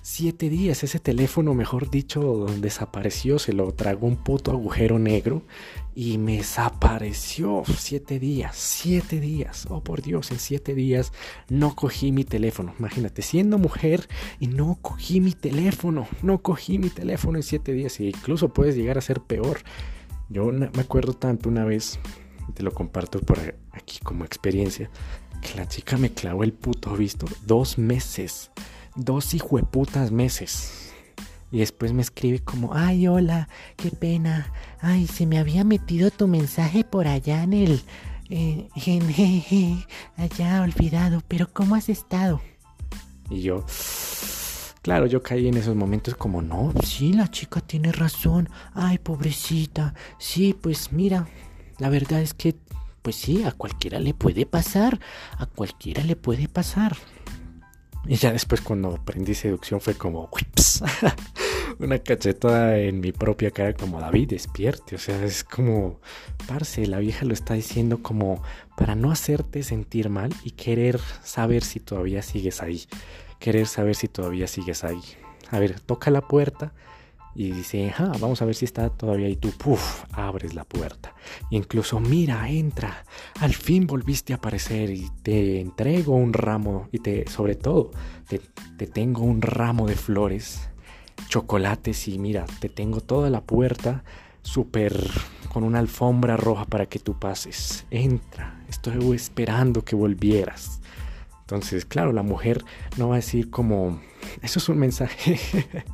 Siete 0.03 0.48
días. 0.48 0.84
Ese 0.84 1.00
teléfono, 1.00 1.55
mejor 1.55 1.89
dicho, 1.89 2.46
desapareció. 2.60 3.39
Se 3.39 3.51
lo 3.51 3.72
tragó 3.72 4.05
un 4.05 4.17
puto 4.17 4.51
agujero 4.51 5.00
negro. 5.00 5.41
Y 5.96 6.20
me 6.20 6.38
desapareció. 6.38 7.63
Siete 7.75 8.20
días. 8.20 8.55
Siete 8.58 9.20
días. 9.20 9.65
Oh, 9.72 9.84
por 9.84 10.03
Dios, 10.03 10.29
en 10.29 10.38
siete 10.38 10.75
días 10.75 11.12
no 11.50 11.75
cogí 11.75 12.12
mi 12.12 12.25
teléfono. 12.25 12.75
Imagínate, 12.77 13.24
siendo 13.24 13.58
mujer 13.58 14.08
y 14.39 14.46
no 14.46 14.77
cogí 14.84 15.20
mi 15.20 15.32
teléfono. 15.32 16.08
No 16.22 16.44
cogí 16.44 16.77
mi 16.77 16.91
teléfono 16.91 17.39
en 17.39 17.44
siete 17.44 17.74
días. 17.74 18.00
E 18.00 18.03
incluso 18.03 18.53
puedes 18.53 18.75
llegar 18.75 19.00
a 19.00 19.01
ser 19.01 19.20
peor. 19.20 19.62
Yo 20.29 20.46
me 20.51 20.70
acuerdo 20.79 21.13
tanto 21.13 21.50
una 21.50 21.65
vez 21.65 22.00
te 22.53 22.63
lo 22.63 22.73
comparto 22.73 23.19
por 23.19 23.39
aquí 23.71 23.99
como 24.03 24.25
experiencia, 24.25 24.89
que 25.41 25.57
la 25.57 25.67
chica 25.67 25.97
me 25.97 26.11
clavó 26.11 26.43
el 26.43 26.53
puto 26.53 26.95
visto 26.95 27.27
dos 27.45 27.77
meses, 27.77 28.51
dos 28.95 29.33
hijueputas 29.33 30.11
meses. 30.11 30.91
Y 31.51 31.59
después 31.59 31.93
me 31.93 32.01
escribe 32.01 32.39
como, 32.39 32.73
ay, 32.73 33.07
hola, 33.07 33.47
qué 33.77 33.91
pena, 33.91 34.51
ay, 34.81 35.07
se 35.07 35.25
me 35.25 35.37
había 35.37 35.63
metido 35.63 36.11
tu 36.11 36.27
mensaje 36.27 36.83
por 36.83 37.07
allá 37.07 37.43
en 37.43 37.53
el, 37.53 37.81
eh, 38.29 38.67
en, 38.85 39.85
allá 40.17 40.61
olvidado, 40.61 41.21
pero 41.27 41.47
¿cómo 41.51 41.75
has 41.75 41.89
estado? 41.89 42.41
Y 43.29 43.41
yo, 43.41 43.63
claro, 44.81 45.05
yo 45.05 45.21
caí 45.21 45.47
en 45.47 45.57
esos 45.57 45.75
momentos 45.75 46.15
como, 46.15 46.41
no, 46.41 46.73
sí, 46.83 47.13
la 47.13 47.29
chica 47.29 47.61
tiene 47.61 47.91
razón, 47.91 48.49
ay, 48.73 48.97
pobrecita, 48.97 49.93
sí, 50.17 50.55
pues 50.59 50.91
mira, 50.91 51.27
la 51.79 51.89
verdad 51.89 52.22
es 52.22 52.34
que, 52.34 52.55
pues 53.01 53.15
sí, 53.15 53.44
a 53.44 53.51
cualquiera 53.51 54.00
le 54.00 54.13
puede 54.13 54.46
pasar, 54.46 55.00
a 55.38 55.46
cualquiera 55.46 56.03
le 56.03 56.15
puede 56.15 56.48
pasar. 56.48 56.96
Y 58.08 58.15
ya 58.15 58.32
después 58.32 58.62
cuando 58.62 58.96
aprendí 58.96 59.34
seducción 59.34 59.82
fue 59.82 59.96
como, 59.96 60.29
una 61.79 62.00
cachetada 62.00 62.77
en 62.77 63.00
mi 63.00 63.12
propia 63.12 63.51
cara 63.51 63.74
como 63.74 64.00
David, 64.00 64.29
despierte. 64.29 64.96
O 64.96 65.00
sea, 65.00 65.24
es 65.24 65.44
como, 65.44 66.00
parce, 66.48 66.86
la 66.86 67.00
vieja 67.00 67.25
lo 67.25 67.34
está 67.34 67.55
diciendo 67.55 68.03
como 68.03 68.44
para 68.77 68.96
no 68.96 69.12
hacerte 69.12 69.63
sentir 69.63 70.10
mal 70.10 70.32
y 70.44 70.51
querer 70.51 71.00
saber 71.24 71.63
si 71.63 71.79
todavía 71.79 72.22
sigues 72.22 72.62
ahí. 72.62 72.84
Querer 73.39 73.67
saber 73.67 73.96
si 73.96 74.08
todavía 74.08 74.48
sigues 74.48 74.84
ahí. 74.84 75.01
A 75.50 75.60
ver, 75.60 75.79
toca 75.79 76.12
la 76.12 76.22
puerta 76.22 76.74
y 77.36 77.51
dice, 77.51 77.94
ah, 77.98 78.13
vamos 78.20 78.42
a 78.42 78.46
ver 78.46 78.56
si 78.56 78.63
está 78.65 78.89
todavía 78.89 79.27
y 79.27 79.36
tú, 79.36 79.51
puff, 79.51 80.06
abres 80.13 80.54
la 80.54 80.63
puerta. 80.63 81.13
incluso, 81.50 82.00
mira, 82.00 82.50
entra, 82.50 83.06
al 83.42 83.54
fin 83.54 83.86
volviste 83.86 84.34
a 84.34 84.38
aparecer 84.38 84.89
y 84.89 85.10
te 85.22 85.60
entrego 85.60 86.15
un 86.15 86.32
ramo 86.32 86.88
y 86.92 87.00
te, 87.00 87.30
sobre 87.30 87.56
todo, 87.56 87.92
te, 88.27 88.39
te 88.77 88.88
tengo 88.88 89.24
un 89.24 89.42
ramo 89.42 89.88
de 89.88 89.96
flores, 89.96 90.70
chocolates 91.27 92.08
y 92.08 92.18
mira, 92.18 92.46
te 92.60 92.70
tengo 92.70 93.01
toda 93.01 93.30
la 93.30 93.42
puerta 93.42 94.04
súper 94.42 94.96
con 95.51 95.63
una 95.63 95.80
alfombra 95.80 96.38
roja 96.38 96.65
para 96.65 96.86
que 96.86 97.00
tú 97.00 97.20
pases. 97.20 97.86
Entra, 97.92 98.62
estoy 98.70 99.15
esperando 99.15 99.84
que 99.84 99.96
volvieras. 99.96 100.82
Entonces, 101.42 101.86
claro, 101.86 102.12
la 102.12 102.24
mujer 102.24 102.63
no 102.98 103.10
va 103.10 103.15
a 103.15 103.18
decir 103.18 103.50
como, 103.50 104.01
eso 104.42 104.60
es 104.60 104.70
un 104.70 104.80
mensaje 104.80 105.39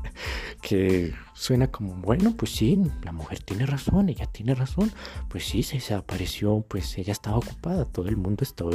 que 0.62 1.14
suena 1.42 1.72
como, 1.72 1.96
bueno, 1.96 2.36
pues 2.38 2.52
sí, 2.52 2.80
la 3.02 3.12
mujer 3.12 3.42
tiene 3.42 3.66
razón, 3.66 4.10
ella 4.10 4.28
tiene 4.28 4.54
razón, 4.54 4.92
pues 5.28 5.44
sí, 5.44 5.64
se 5.64 5.78
desapareció, 5.78 6.64
pues 6.68 6.96
ella 7.00 7.12
estaba 7.12 7.38
ocupada, 7.38 7.86
todo 7.86 8.08
el 8.10 8.16
mundo 8.16 8.44
está, 8.44 8.66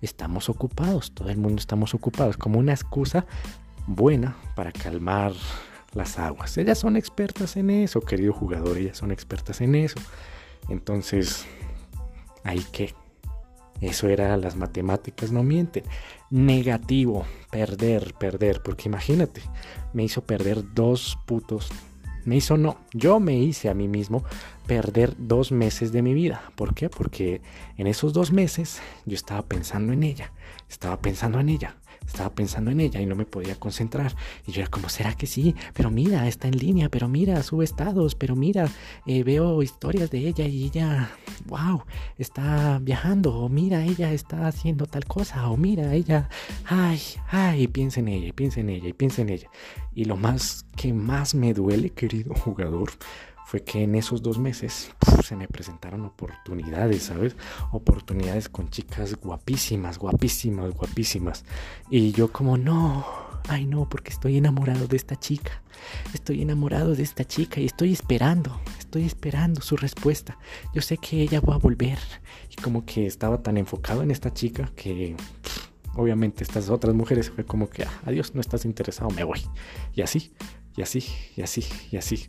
estamos 0.00 0.48
ocupados, 0.48 1.10
todo 1.14 1.30
el 1.30 1.38
mundo 1.38 1.58
estamos 1.58 1.94
ocupados, 1.94 2.36
como 2.36 2.60
una 2.60 2.74
excusa 2.74 3.26
buena 3.88 4.36
para 4.54 4.70
calmar 4.70 5.32
las 5.94 6.16
aguas. 6.20 6.56
Ellas 6.58 6.78
son 6.78 6.96
expertas 6.96 7.56
en 7.56 7.70
eso, 7.70 8.00
querido 8.00 8.32
jugador, 8.32 8.78
ellas 8.78 8.98
son 8.98 9.10
expertas 9.10 9.60
en 9.60 9.74
eso. 9.74 9.98
Entonces, 10.68 11.44
hay 12.44 12.60
que 12.70 12.94
eso 13.80 14.06
era 14.06 14.36
las 14.36 14.54
matemáticas, 14.54 15.32
no 15.32 15.42
mienten. 15.42 15.82
Negativo, 16.30 17.26
perder, 17.50 18.14
perder. 18.14 18.62
Porque 18.62 18.88
imagínate, 18.88 19.42
me 19.92 20.04
hizo 20.04 20.22
perder 20.22 20.72
dos 20.72 21.18
putos. 21.26 21.68
Me 22.24 22.36
hizo 22.36 22.56
no, 22.56 22.78
yo 22.92 23.20
me 23.20 23.36
hice 23.36 23.68
a 23.68 23.74
mí 23.74 23.88
mismo 23.88 24.24
perder 24.66 25.14
dos 25.18 25.52
meses 25.52 25.92
de 25.92 26.02
mi 26.02 26.14
vida. 26.14 26.52
¿Por 26.54 26.74
qué? 26.74 26.88
Porque 26.88 27.40
en 27.76 27.86
esos 27.86 28.12
dos 28.12 28.32
meses 28.32 28.80
yo 29.06 29.14
estaba 29.14 29.42
pensando 29.42 29.92
en 29.92 30.02
ella, 30.02 30.32
estaba 30.68 31.00
pensando 31.00 31.40
en 31.40 31.48
ella, 31.48 31.76
estaba 32.06 32.30
pensando 32.30 32.70
en 32.70 32.80
ella 32.80 33.00
y 33.00 33.06
no 33.06 33.14
me 33.14 33.24
podía 33.24 33.56
concentrar. 33.56 34.14
Y 34.46 34.52
yo 34.52 34.62
era 34.62 34.70
como, 34.70 34.88
¿será 34.88 35.14
que 35.14 35.26
sí? 35.26 35.54
Pero 35.74 35.90
mira, 35.90 36.26
está 36.28 36.48
en 36.48 36.58
línea, 36.58 36.88
pero 36.88 37.08
mira, 37.08 37.42
sube 37.42 37.64
estados, 37.64 38.14
pero 38.14 38.36
mira, 38.36 38.68
eh, 39.06 39.22
veo 39.22 39.62
historias 39.62 40.10
de 40.10 40.18
ella 40.28 40.46
y 40.46 40.64
ella, 40.64 41.10
wow, 41.46 41.84
está 42.18 42.78
viajando, 42.80 43.34
o 43.34 43.48
mira, 43.48 43.84
ella 43.84 44.12
está 44.12 44.46
haciendo 44.46 44.86
tal 44.86 45.04
cosa, 45.04 45.48
o 45.48 45.56
mira, 45.56 45.94
ella, 45.94 46.28
ay, 46.66 47.00
ay, 47.28 47.66
piensa 47.68 48.00
en 48.00 48.08
ella, 48.08 48.32
piensa 48.32 48.60
en 48.60 48.70
ella, 48.70 48.88
y 48.88 48.92
piensa 48.92 49.22
en 49.22 49.30
ella. 49.30 49.48
Y 49.94 50.04
lo 50.04 50.16
más 50.16 50.66
que 50.76 50.92
más 50.92 51.34
me 51.34 51.52
duele, 51.52 51.90
querido 51.90 52.34
jugador, 52.34 52.90
fue 53.52 53.62
que 53.62 53.82
en 53.82 53.96
esos 53.96 54.22
dos 54.22 54.38
meses 54.38 54.92
se 55.22 55.36
me 55.36 55.46
presentaron 55.46 56.06
oportunidades, 56.06 57.02
¿sabes? 57.02 57.36
Oportunidades 57.70 58.48
con 58.48 58.70
chicas 58.70 59.14
guapísimas, 59.20 59.98
guapísimas, 59.98 60.72
guapísimas. 60.72 61.44
Y 61.90 62.12
yo 62.12 62.32
como, 62.32 62.56
no, 62.56 63.04
ay 63.48 63.66
no, 63.66 63.86
porque 63.90 64.08
estoy 64.08 64.38
enamorado 64.38 64.86
de 64.86 64.96
esta 64.96 65.16
chica. 65.16 65.60
Estoy 66.14 66.40
enamorado 66.40 66.94
de 66.94 67.02
esta 67.02 67.26
chica 67.26 67.60
y 67.60 67.66
estoy 67.66 67.92
esperando, 67.92 68.58
estoy 68.78 69.04
esperando 69.04 69.60
su 69.60 69.76
respuesta. 69.76 70.38
Yo 70.72 70.80
sé 70.80 70.96
que 70.96 71.20
ella 71.20 71.42
va 71.42 71.56
a 71.56 71.58
volver. 71.58 71.98
Y 72.48 72.58
como 72.62 72.86
que 72.86 73.04
estaba 73.04 73.42
tan 73.42 73.58
enfocado 73.58 74.02
en 74.02 74.10
esta 74.10 74.32
chica 74.32 74.72
que... 74.74 75.14
obviamente 75.94 76.44
estas 76.44 76.70
otras 76.70 76.94
mujeres 76.94 77.30
fue 77.30 77.44
como 77.44 77.68
que, 77.68 77.84
ah, 77.84 78.00
adiós, 78.06 78.34
no 78.34 78.40
estás 78.40 78.64
interesado, 78.64 79.10
me 79.10 79.24
voy. 79.24 79.40
Y 79.94 80.02
así, 80.02 80.32
y 80.76 80.82
así, 80.82 81.04
y 81.36 81.42
así, 81.42 81.64
y 81.90 81.96
así. 81.96 82.28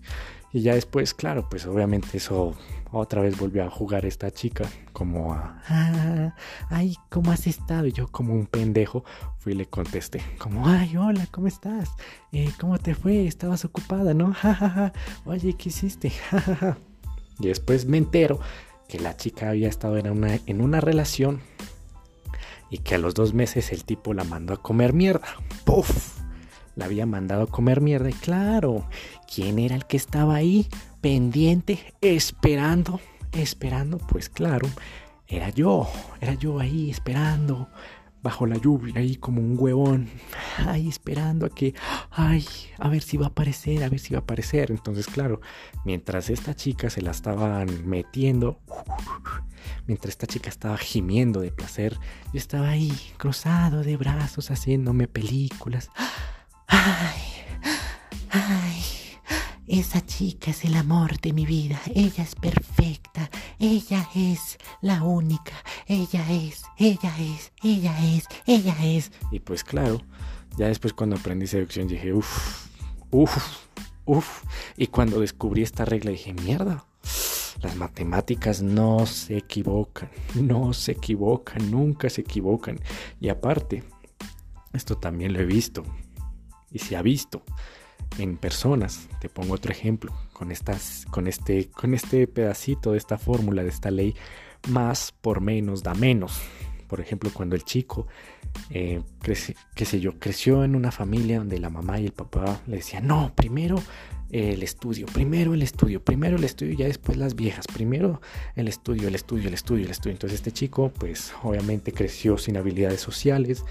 Y 0.52 0.62
ya 0.62 0.76
después, 0.76 1.16
claro, 1.16 1.48
pues 1.50 1.66
obviamente 1.66 2.18
eso 2.18 2.56
otra 2.92 3.22
vez 3.22 3.38
volvió 3.40 3.64
a 3.64 3.72
jugar 3.72 4.06
esta 4.06 4.30
chica 4.30 4.70
como 4.92 5.34
a, 5.34 5.60
ah, 5.68 6.36
ay, 6.70 6.96
¿cómo 7.10 7.32
has 7.32 7.48
estado? 7.48 7.88
Y 7.88 7.92
yo 7.92 8.08
como 8.08 8.36
un 8.36 8.46
pendejo 8.46 9.04
fui 9.40 9.54
y 9.54 9.56
le 9.56 9.66
contesté, 9.66 10.22
como, 10.38 10.68
ay, 10.68 10.96
hola, 10.96 11.28
¿cómo 11.32 11.48
estás? 11.48 11.90
Eh, 12.32 12.52
¿Cómo 12.60 12.78
te 12.78 12.94
fue? 12.94 13.26
Estabas 13.26 13.66
ocupada, 13.66 14.14
¿no? 14.14 14.34
Ja, 14.44 14.94
Oye, 15.26 15.54
¿qué 15.54 15.70
hiciste? 15.70 16.12
y 17.40 17.48
después 17.48 17.86
me 17.88 17.98
entero 17.98 18.40
que 18.88 19.00
la 19.00 19.18
chica 19.18 19.50
había 19.50 19.70
estado 19.70 19.98
en 19.98 20.10
una, 20.12 20.40
en 20.46 20.62
una 20.62 20.80
relación 20.82 21.42
y 22.74 22.80
que 22.80 22.96
a 22.96 22.98
los 22.98 23.14
dos 23.14 23.36
meses 23.36 23.72
el 23.72 23.84
tipo 23.84 24.16
la 24.16 24.24
mandó 24.24 24.56
a 24.56 24.62
comer 24.62 24.94
mierda. 24.94 25.28
¡Puf! 25.64 26.18
la 26.76 26.86
había 26.86 27.06
mandado 27.06 27.44
a 27.44 27.48
comer 27.48 27.82
mierda. 27.82 28.10
Y 28.10 28.14
claro, 28.14 28.90
¿quién 29.32 29.60
era 29.60 29.76
el 29.76 29.86
que 29.86 29.96
estaba 29.96 30.34
ahí 30.34 30.68
pendiente, 31.00 31.94
esperando, 32.02 33.00
esperando? 33.32 34.00
Pues 34.00 34.28
claro, 34.28 34.68
era 35.28 35.50
yo, 35.50 35.88
era 36.20 36.34
yo 36.34 36.58
ahí 36.58 36.90
esperando, 36.90 37.70
bajo 38.24 38.46
la 38.46 38.58
lluvia, 38.58 38.94
ahí 38.96 39.18
como 39.18 39.42
un 39.42 39.56
huevón, 39.60 40.10
ahí 40.66 40.88
esperando 40.88 41.46
a 41.46 41.50
que, 41.50 41.76
ay, 42.10 42.46
a 42.80 42.88
ver 42.88 43.04
si 43.04 43.18
va 43.18 43.26
a 43.26 43.30
aparecer, 43.30 43.84
a 43.84 43.90
ver 43.90 44.00
si 44.00 44.14
va 44.14 44.20
a 44.20 44.24
aparecer. 44.24 44.72
Entonces, 44.72 45.08
claro, 45.08 45.42
mientras 45.84 46.30
esta 46.30 46.56
chica 46.56 46.90
se 46.90 47.02
la 47.02 47.12
estaban 47.12 47.86
metiendo, 47.86 48.62
mientras 49.88 50.12
esta 50.12 50.26
chica 50.26 50.50
estaba 50.50 50.78
gimiendo 50.78 51.42
de 51.42 51.52
placer, 51.52 52.00
yo 52.32 52.40
estaba 52.40 52.70
ahí, 52.70 52.94
cruzado 53.18 53.84
de 53.84 53.98
brazos, 53.98 54.50
haciéndome 54.50 55.10
películas. 55.10 55.90
Ay, 56.68 57.22
ay, 58.30 58.84
esa 59.68 60.06
chica 60.06 60.52
es 60.52 60.64
el 60.64 60.76
amor 60.76 61.20
de 61.20 61.34
mi 61.34 61.46
vida. 61.46 61.80
Ella 61.94 62.24
es 62.24 62.36
perfecta. 62.36 63.30
Ella 63.64 64.10
es 64.14 64.58
la 64.82 65.04
única. 65.04 65.54
Ella 65.88 66.30
es, 66.30 66.66
ella 66.78 67.16
es, 67.18 67.54
ella 67.64 67.98
es, 68.14 68.26
ella 68.46 68.76
es. 68.84 69.10
Y 69.32 69.40
pues 69.40 69.64
claro, 69.64 70.02
ya 70.58 70.68
después 70.68 70.92
cuando 70.92 71.16
aprendí 71.16 71.48
seducción 71.48 71.88
dije, 71.88 72.12
uff, 72.12 72.68
uff, 73.10 73.38
uff. 74.04 74.44
Y 74.76 74.88
cuando 74.88 75.22
descubrí 75.22 75.62
esta 75.62 75.86
regla 75.86 76.12
dije, 76.12 76.34
mierda. 76.34 76.86
Las 77.62 77.78
matemáticas 77.78 78.62
no 78.62 79.06
se 79.06 79.38
equivocan, 79.38 80.10
no 80.36 80.74
se 80.74 80.92
equivocan, 80.92 81.72
nunca 81.72 82.10
se 82.10 82.20
equivocan. 82.20 82.82
Y 83.22 83.30
aparte, 83.30 83.86
esto 84.74 84.98
también 84.98 85.32
lo 85.32 85.40
he 85.40 85.46
visto 85.46 85.86
y 86.70 86.80
se 86.80 86.98
ha 86.98 87.02
visto 87.02 87.44
en 88.18 88.38
personas. 88.38 89.08
Te 89.20 89.30
pongo 89.30 89.54
otro 89.54 89.72
ejemplo 89.72 90.14
con 90.34 90.52
estas, 90.52 91.06
con 91.12 91.28
este, 91.28 91.70
con 91.70 91.94
este 91.94 92.28
pedacito 92.28 92.92
de 92.92 92.98
esta 92.98 93.18
fórmula 93.18 93.64
de 93.64 93.70
esta 93.70 93.92
ley, 93.92 94.16
más 94.70 95.14
por 95.22 95.42
menos 95.42 95.84
da 95.84 95.94
menos. 95.94 96.42
Por 96.88 97.02
ejemplo, 97.02 97.32
cuando 97.34 97.56
el 97.56 97.64
chico, 97.64 98.08
eh, 98.70 99.02
crece, 99.22 99.56
qué 99.76 99.86
sé 99.86 100.00
yo, 100.00 100.20
creció 100.20 100.64
en 100.64 100.76
una 100.76 100.92
familia 100.92 101.40
donde 101.40 101.60
la 101.60 101.70
mamá 101.70 102.00
y 102.00 102.06
el 102.06 102.14
papá 102.14 102.62
le 102.68 102.78
decían, 102.78 103.08
no, 103.08 103.34
primero 103.36 103.82
el 104.30 104.64
estudio, 104.64 105.06
primero 105.08 105.54
el 105.54 105.62
estudio, 105.62 106.04
primero 106.04 106.38
el 106.38 106.44
estudio 106.44 106.74
y 106.74 106.78
ya 106.78 106.86
después 106.86 107.18
las 107.18 107.36
viejas, 107.36 107.68
primero 107.68 108.22
el 108.56 108.68
estudio, 108.68 109.08
el 109.08 109.16
estudio, 109.16 109.48
el 109.48 109.54
estudio, 109.54 109.86
el 109.86 109.92
estudio. 109.92 110.14
Entonces 110.14 110.40
este 110.40 110.52
chico, 110.52 110.92
pues 110.98 111.34
obviamente 111.44 111.92
creció 111.94 112.38
sin 112.38 112.58
habilidades 112.58 113.02
sociales, 113.02 113.64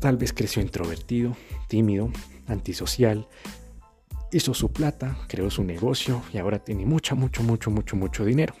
Tal 0.00 0.18
vez 0.18 0.32
creció 0.32 0.60
introvertido, 0.60 1.36
tímido, 1.68 2.10
antisocial, 2.46 3.28
hizo 4.32 4.54
su 4.54 4.72
plata, 4.72 5.16
creó 5.28 5.50
su 5.50 5.64
negocio 5.64 6.22
y 6.32 6.38
ahora 6.38 6.58
tiene 6.58 6.86
mucho, 6.86 7.16
mucho, 7.16 7.42
mucho, 7.42 7.70
mucho, 7.70 7.96
mucho 7.96 8.24
dinero. 8.24 8.54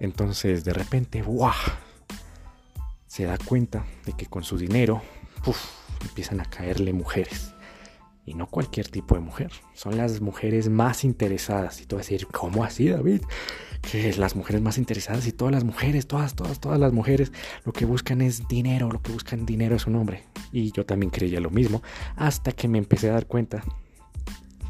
Entonces, 0.00 0.64
de 0.64 0.72
repente, 0.72 1.22
¡guau! 1.22 1.54
Se 3.06 3.24
da 3.24 3.38
cuenta 3.38 3.84
de 4.04 4.12
que 4.12 4.26
con 4.26 4.44
su 4.44 4.56
dinero, 4.58 5.02
uf, 5.46 5.58
empiezan 6.02 6.40
a 6.40 6.44
caerle 6.44 6.92
mujeres. 6.92 7.54
Y 8.28 8.34
no 8.34 8.46
cualquier 8.46 8.88
tipo 8.88 9.14
de 9.14 9.22
mujer. 9.22 9.50
Son 9.72 9.96
las 9.96 10.20
mujeres 10.20 10.68
más 10.68 11.02
interesadas. 11.02 11.80
Y 11.80 11.86
tú 11.86 11.96
vas 11.96 12.06
a 12.06 12.10
decir, 12.10 12.26
¿cómo 12.26 12.62
así, 12.62 12.90
David? 12.90 13.22
Que 13.80 14.12
las 14.14 14.36
mujeres 14.36 14.60
más 14.60 14.76
interesadas 14.76 15.26
y 15.26 15.32
todas 15.32 15.54
las 15.54 15.64
mujeres, 15.64 16.06
todas, 16.06 16.34
todas, 16.34 16.60
todas 16.60 16.78
las 16.78 16.92
mujeres, 16.92 17.32
lo 17.64 17.72
que 17.72 17.86
buscan 17.86 18.20
es 18.20 18.46
dinero, 18.46 18.90
lo 18.92 19.00
que 19.00 19.12
buscan 19.12 19.46
dinero 19.46 19.76
es 19.76 19.86
un 19.86 19.96
hombre. 19.96 20.24
Y 20.52 20.72
yo 20.72 20.84
también 20.84 21.10
creía 21.10 21.40
lo 21.40 21.50
mismo, 21.50 21.82
hasta 22.16 22.52
que 22.52 22.68
me 22.68 22.76
empecé 22.76 23.08
a 23.08 23.14
dar 23.14 23.26
cuenta 23.26 23.64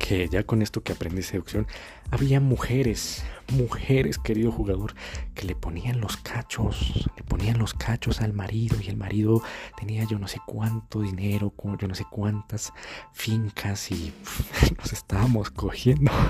que 0.09 0.27
ya 0.27 0.43
con 0.43 0.63
esto 0.63 0.83
que 0.83 0.93
aprendí 0.93 1.23
seducción, 1.23 1.67
había 2.11 2.41
mujeres, 2.41 3.23
mujeres, 3.53 4.17
querido 4.17 4.51
jugador, 4.51 4.95
que 5.35 5.45
le 5.45 5.55
ponían 5.55 6.01
los 6.01 6.17
cachos, 6.17 7.11
le 7.15 7.23
ponían 7.25 7.59
los 7.59 7.75
cachos 7.75 8.23
al 8.23 8.33
marido 8.33 8.79
y 8.81 8.89
el 8.89 8.97
marido 8.97 9.43
tenía 9.79 10.05
yo 10.05 10.19
no 10.19 10.27
sé 10.27 10.41
cuánto 10.47 11.03
dinero, 11.03 11.53
yo 11.79 11.87
no 11.87 11.95
sé 11.95 12.07
cuántas 12.11 12.73
fincas 13.13 13.91
y 13.91 14.15
nos 14.79 14.95
estábamos 14.95 15.51
cogiendo. 15.51 16.11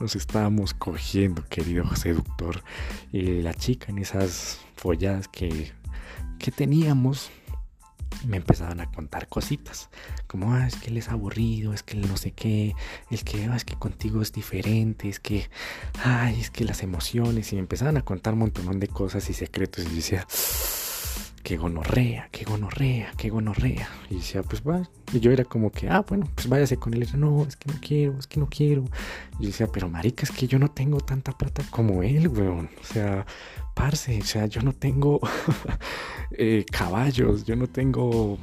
Nos 0.00 0.16
estábamos 0.16 0.74
cogiendo, 0.74 1.44
querido 1.48 1.94
seductor. 1.94 2.64
Y 3.12 3.40
la 3.40 3.54
chica 3.54 3.92
en 3.92 3.98
esas 3.98 4.58
folladas 4.74 5.28
que, 5.28 5.70
que 6.40 6.50
teníamos, 6.50 7.30
me 8.26 8.36
empezaban 8.36 8.80
a 8.80 8.90
contar 8.90 9.28
cositas, 9.28 9.90
como, 10.26 10.54
ah, 10.54 10.66
es 10.66 10.76
que 10.76 10.90
él 10.90 10.96
es 10.96 11.08
aburrido, 11.08 11.72
es 11.72 11.82
que 11.82 11.96
él 11.96 12.08
no 12.08 12.16
sé 12.16 12.32
qué, 12.32 12.74
es 13.10 13.24
que, 13.24 13.44
ah, 13.46 13.56
es 13.56 13.64
que 13.64 13.76
contigo 13.76 14.22
es 14.22 14.32
diferente, 14.32 15.08
es 15.08 15.20
que, 15.20 15.48
ay, 16.02 16.40
es 16.40 16.50
que 16.50 16.64
las 16.64 16.82
emociones, 16.82 17.52
y 17.52 17.56
me 17.56 17.60
empezaban 17.60 17.96
a 17.96 18.02
contar 18.02 18.34
un 18.34 18.40
montón 18.40 18.80
de 18.80 18.88
cosas 18.88 19.28
y 19.30 19.34
secretos, 19.34 19.84
y 19.84 19.96
decía, 19.96 20.26
qué 21.44 21.58
gonorrea, 21.58 22.28
qué 22.32 22.44
gonorrea, 22.44 23.12
qué 23.18 23.28
gonorrea. 23.28 23.88
Y 24.10 24.16
decía, 24.16 24.42
pues 24.42 24.62
va. 24.62 24.88
Y 25.12 25.20
yo 25.20 25.30
era 25.30 25.44
como 25.44 25.70
que, 25.70 25.88
ah, 25.88 26.00
bueno, 26.08 26.26
pues 26.34 26.48
váyase 26.48 26.78
con 26.78 26.94
él. 26.94 27.06
Y 27.12 27.16
no, 27.18 27.44
es 27.44 27.56
que 27.56 27.70
no 27.70 27.78
quiero, 27.80 28.18
es 28.18 28.26
que 28.26 28.40
no 28.40 28.48
quiero. 28.48 28.84
Y 29.38 29.42
yo 29.42 29.46
decía, 29.48 29.66
pero 29.68 29.88
marica, 29.88 30.22
es 30.24 30.32
que 30.32 30.46
yo 30.46 30.58
no 30.58 30.70
tengo 30.70 31.00
tanta 31.00 31.32
plata 31.32 31.62
como 31.70 32.02
él, 32.02 32.28
weón. 32.28 32.70
O 32.80 32.84
sea, 32.84 33.26
parce, 33.74 34.18
o 34.18 34.24
sea, 34.24 34.46
yo 34.46 34.62
no 34.62 34.72
tengo 34.72 35.20
eh, 36.32 36.64
caballos, 36.72 37.44
yo 37.44 37.56
no 37.56 37.66
tengo 37.66 38.38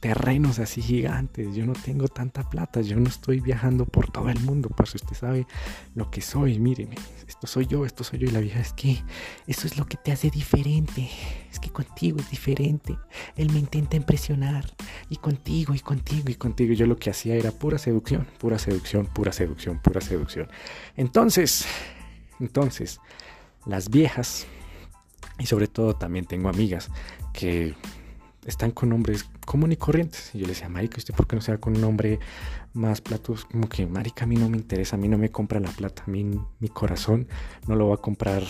terrenos 0.00 0.58
así 0.58 0.82
gigantes, 0.82 1.54
yo 1.54 1.66
no 1.66 1.72
tengo 1.72 2.08
tanta 2.08 2.48
plata, 2.48 2.80
yo 2.80 2.96
no 2.98 3.08
estoy 3.08 3.40
viajando 3.40 3.86
por 3.86 4.10
todo 4.10 4.28
el 4.28 4.38
mundo, 4.40 4.68
pues 4.68 4.94
usted 4.94 5.16
sabe 5.16 5.46
lo 5.94 6.10
que 6.10 6.20
soy, 6.20 6.58
míreme, 6.58 6.96
esto 7.26 7.46
soy 7.46 7.66
yo, 7.66 7.84
esto 7.84 8.04
soy 8.04 8.20
yo 8.20 8.28
y 8.28 8.30
la 8.30 8.40
vieja 8.40 8.60
es 8.60 8.72
que 8.72 9.02
eso 9.46 9.66
es 9.66 9.78
lo 9.78 9.86
que 9.86 9.96
te 9.96 10.12
hace 10.12 10.30
diferente, 10.30 11.08
es 11.50 11.58
que 11.58 11.70
contigo 11.70 12.18
es 12.20 12.30
diferente, 12.30 12.96
él 13.36 13.50
me 13.52 13.58
intenta 13.58 13.96
impresionar 13.96 14.66
y 15.08 15.16
contigo 15.16 15.74
y 15.74 15.80
contigo 15.80 16.30
y 16.30 16.34
contigo, 16.34 16.74
yo 16.74 16.86
lo 16.86 16.96
que 16.96 17.10
hacía 17.10 17.34
era 17.34 17.50
pura 17.50 17.78
seducción, 17.78 18.26
pura 18.38 18.58
seducción, 18.58 19.06
pura 19.06 19.32
seducción, 19.32 19.78
pura 19.80 20.00
seducción. 20.00 20.48
Entonces, 20.96 21.66
entonces, 22.38 23.00
las 23.64 23.88
viejas, 23.88 24.46
y 25.38 25.46
sobre 25.46 25.68
todo 25.68 25.94
también 25.94 26.24
tengo 26.24 26.48
amigas 26.48 26.90
que 27.32 27.74
están 28.46 28.70
con 28.70 28.92
hombres 28.92 29.28
común 29.44 29.72
y 29.72 29.76
corrientes. 29.76 30.30
Y 30.34 30.38
yo 30.38 30.46
le 30.46 30.52
decía, 30.52 30.68
Marica, 30.68 30.98
¿usted 30.98 31.14
por 31.14 31.26
qué 31.26 31.36
no 31.36 31.42
se 31.42 31.52
va 31.52 31.58
con 31.58 31.76
un 31.76 31.84
hombre 31.84 32.18
más 32.72 33.00
platos? 33.00 33.44
Como 33.44 33.68
que, 33.68 33.86
Marica, 33.86 34.24
a 34.24 34.26
mí 34.26 34.36
no 34.36 34.48
me 34.48 34.56
interesa, 34.56 34.96
a 34.96 34.98
mí 34.98 35.08
no 35.08 35.18
me 35.18 35.30
compra 35.30 35.60
la 35.60 35.70
plata, 35.70 36.04
a 36.06 36.10
mí 36.10 36.24
mi 36.24 36.68
corazón 36.68 37.28
no 37.66 37.74
lo 37.74 37.88
va 37.88 37.96
a 37.96 37.98
comprar, 37.98 38.42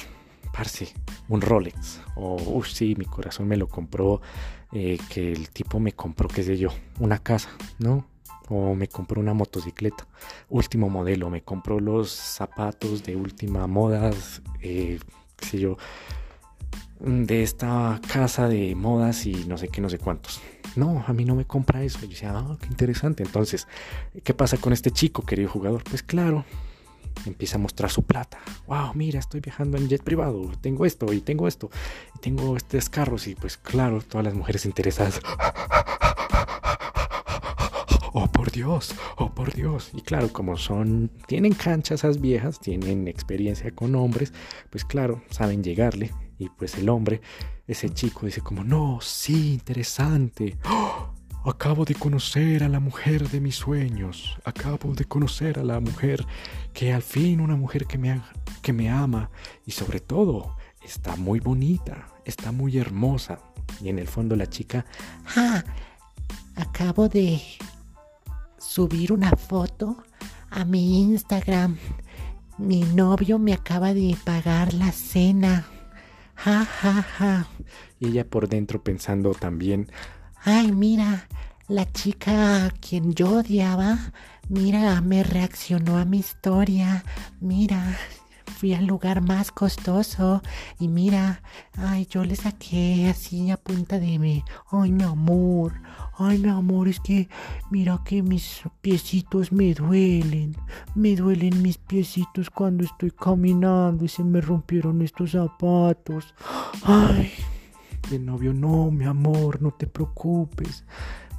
parce, 0.53 0.93
un 1.29 1.41
Rolex. 1.41 2.01
O, 2.15 2.37
uff, 2.37 2.69
sí, 2.69 2.95
mi 2.97 3.07
corazón 3.07 3.49
me 3.49 3.57
lo 3.57 3.69
compró, 3.69 4.21
eh, 4.73 4.99
que 5.09 5.33
el 5.33 5.51
tipo 5.51 5.81
me 5.81 5.93
compró, 5.93 6.29
qué 6.29 6.43
sé 6.43 6.57
yo, 6.57 6.69
una 7.01 7.19
casa, 7.19 7.51
¿no? 7.79 8.07
O 8.49 8.75
me 8.75 8.87
compró 8.87 9.21
una 9.21 9.35
motocicleta, 9.35 10.07
último 10.49 10.89
modelo, 10.89 11.31
me 11.31 11.43
compró 11.43 11.81
los 11.81 12.11
zapatos 12.11 13.03
de 13.03 13.17
última 13.17 13.67
moda, 13.67 14.13
eh, 14.61 15.01
qué 15.37 15.47
sé 15.47 15.59
yo 15.59 15.77
de 17.01 17.43
esta 17.43 18.01
casa 18.13 18.49
de 18.49 18.75
modas 18.75 19.27
y 19.27 19.45
no 19.47 19.59
sé 19.59 19.69
qué, 19.69 19.81
no 19.81 19.89
sé 19.89 19.99
cuántos. 19.99 20.41
No, 20.75 21.05
a 21.07 21.13
mí 21.13 21.25
no 21.25 21.35
me 21.35 21.45
compra 21.45 21.83
eso. 21.83 21.99
Y 22.01 22.03
yo 22.03 22.09
decía, 22.09 22.33
ah, 22.35 22.57
qué 22.61 22.67
interesante. 22.69 23.23
Entonces, 23.23 23.67
¿qué 24.25 24.35
pasa 24.35 24.57
con 24.57 24.73
este 24.73 24.91
chico, 24.91 25.23
querido 25.23 25.49
jugador? 25.49 25.83
Pues 25.85 26.03
claro, 26.03 26.45
empieza 27.25 27.57
a 27.57 27.61
mostrar 27.61 27.91
su 27.91 28.03
plata. 28.03 28.39
Wow, 28.67 28.93
mira, 28.95 29.19
estoy 29.19 29.41
viajando 29.41 29.79
en 29.79 29.89
jet 29.89 30.03
privado. 30.03 30.53
Tengo 30.61 30.85
esto 30.85 31.13
y 31.13 31.21
tengo 31.21 31.49
esto. 31.49 31.71
Y 32.17 32.19
tengo 32.21 32.57
estos 32.57 32.89
carros. 32.91 33.27
Y 33.27 33.35
pues 33.35 33.57
claro, 33.57 34.03
todas 34.03 34.25
las 34.25 34.35
mujeres 34.35 34.67
interesadas. 34.67 35.21
Oh, 38.19 38.29
por 38.29 38.51
Dios, 38.51 38.95
oh, 39.19 39.35
por 39.35 39.53
Dios. 39.53 39.91
Y 39.93 40.01
claro, 40.01 40.33
como 40.33 40.57
son, 40.57 41.11
tienen 41.27 41.53
canchas 41.53 42.01
esas 42.01 42.19
viejas, 42.19 42.59
tienen 42.59 43.09
experiencia 43.09 43.71
con 43.73 43.95
hombres, 43.95 44.33
pues 44.71 44.87
claro, 44.87 45.21
saben 45.29 45.63
llegarle 45.63 46.15
y 46.39 46.49
pues 46.49 46.77
el 46.77 46.89
hombre, 46.89 47.21
ese 47.67 47.91
chico 47.91 48.27
dice 48.27 48.41
como, 48.41 48.65
no, 48.65 48.99
sí, 49.01 49.55
interesante. 49.55 50.57
¡Oh! 50.65 51.11
Acabo 51.45 51.85
de 51.85 51.95
conocer 51.95 52.65
a 52.65 52.69
la 52.69 52.81
mujer 52.81 53.29
de 53.29 53.41
mis 53.41 53.55
sueños. 53.55 54.37
Acabo 54.45 54.95
de 54.95 55.05
conocer 55.05 55.61
a 55.61 55.63
la 55.63 55.79
mujer 55.79 56.27
que 56.73 56.93
al 56.93 57.03
fin 57.03 57.41
una 57.41 57.55
mujer 57.55 57.87
que 57.87 57.99
me, 57.99 58.21
que 58.63 58.73
me 58.73 58.91
ama 58.91 59.31
y 59.65 59.71
sobre 59.71 60.01
todo 60.01 60.57
está 60.83 61.15
muy 61.15 61.39
bonita, 61.39 62.09
está 62.25 62.51
muy 62.51 62.79
hermosa. 62.79 63.39
Y 63.81 63.89
en 63.91 64.01
el 64.01 64.09
fondo 64.09 64.35
la 64.35 64.49
chica, 64.49 64.87
ah, 65.37 65.63
acabo 66.57 67.09
de 67.09 67.41
subir 68.59 69.13
una 69.13 69.31
foto 69.31 70.03
a 70.51 70.65
mi 70.65 71.01
Instagram. 71.03 71.77
Mi 72.59 72.81
novio 72.81 73.39
me 73.39 73.53
acaba 73.53 73.95
de 73.95 74.17
pagar 74.25 74.75
la 74.75 74.91
cena. 74.91 75.65
Ja, 76.37 76.65
ja, 76.65 77.07
ja. 77.19 77.49
Y 77.99 78.09
ella 78.09 78.25
por 78.25 78.49
dentro 78.49 78.83
pensando 78.83 79.33
también, 79.33 79.91
ay, 80.45 80.73
mira, 80.73 81.29
la 81.69 81.91
chica 81.93 82.67
a 82.67 82.71
quien 82.71 83.15
yo 83.15 83.39
odiaba, 83.39 84.13
mira, 84.49 85.01
me 85.01 85.23
reaccionó 85.23 85.97
a 85.97 86.05
mi 86.05 86.19
historia, 86.19 87.05
mira, 87.41 87.99
fui 88.57 88.75
al 88.75 88.87
lugar 88.87 89.21
más 89.21 89.53
costoso 89.53 90.43
y 90.81 90.89
mira, 90.89 91.43
ay, 91.77 92.07
yo 92.11 92.25
le 92.25 92.35
saqué 92.35 93.09
así 93.09 93.51
a 93.51 93.57
punta 93.57 93.99
de 93.99 94.19
mí, 94.19 94.43
ay, 94.73 94.91
mi 94.93 95.05
amor, 95.05 95.75
Ay, 96.19 96.39
mi 96.39 96.49
amor, 96.49 96.89
es 96.89 96.99
que 96.99 97.29
mira 97.71 98.01
que 98.03 98.23
mis 98.23 98.63
piecitos 98.81 99.53
me 99.53 99.75
duelen. 99.75 100.57
Me 100.95 101.15
duelen 101.15 101.61
mis 101.61 101.77
piecitos 101.77 102.49
cuando 102.49 102.85
estoy 102.85 103.11
caminando 103.11 104.03
y 104.03 104.09
se 104.09 104.25
me 104.25 104.41
rompieron 104.41 105.03
estos 105.03 105.33
zapatos. 105.33 106.35
Ay, 106.85 107.33
el 108.11 108.25
novio, 108.25 108.55
no, 108.55 108.91
mi 108.91 109.05
amor, 109.05 109.61
no 109.61 109.73
te 109.73 109.87
preocupes. 109.87 110.85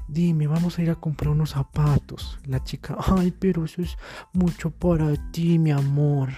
Dime, 0.08 0.46
vamos 0.46 0.78
a 0.78 0.84
ir 0.84 0.92
a 0.92 0.96
comprar 0.96 1.32
unos 1.32 1.52
zapatos. 1.52 2.38
La 2.46 2.64
chica, 2.64 2.98
ay, 3.18 3.32
pero 3.32 3.66
eso 3.66 3.82
es 3.82 3.98
mucho 4.32 4.70
para 4.70 5.12
ti, 5.32 5.58
mi 5.58 5.72
amor. 5.72 6.30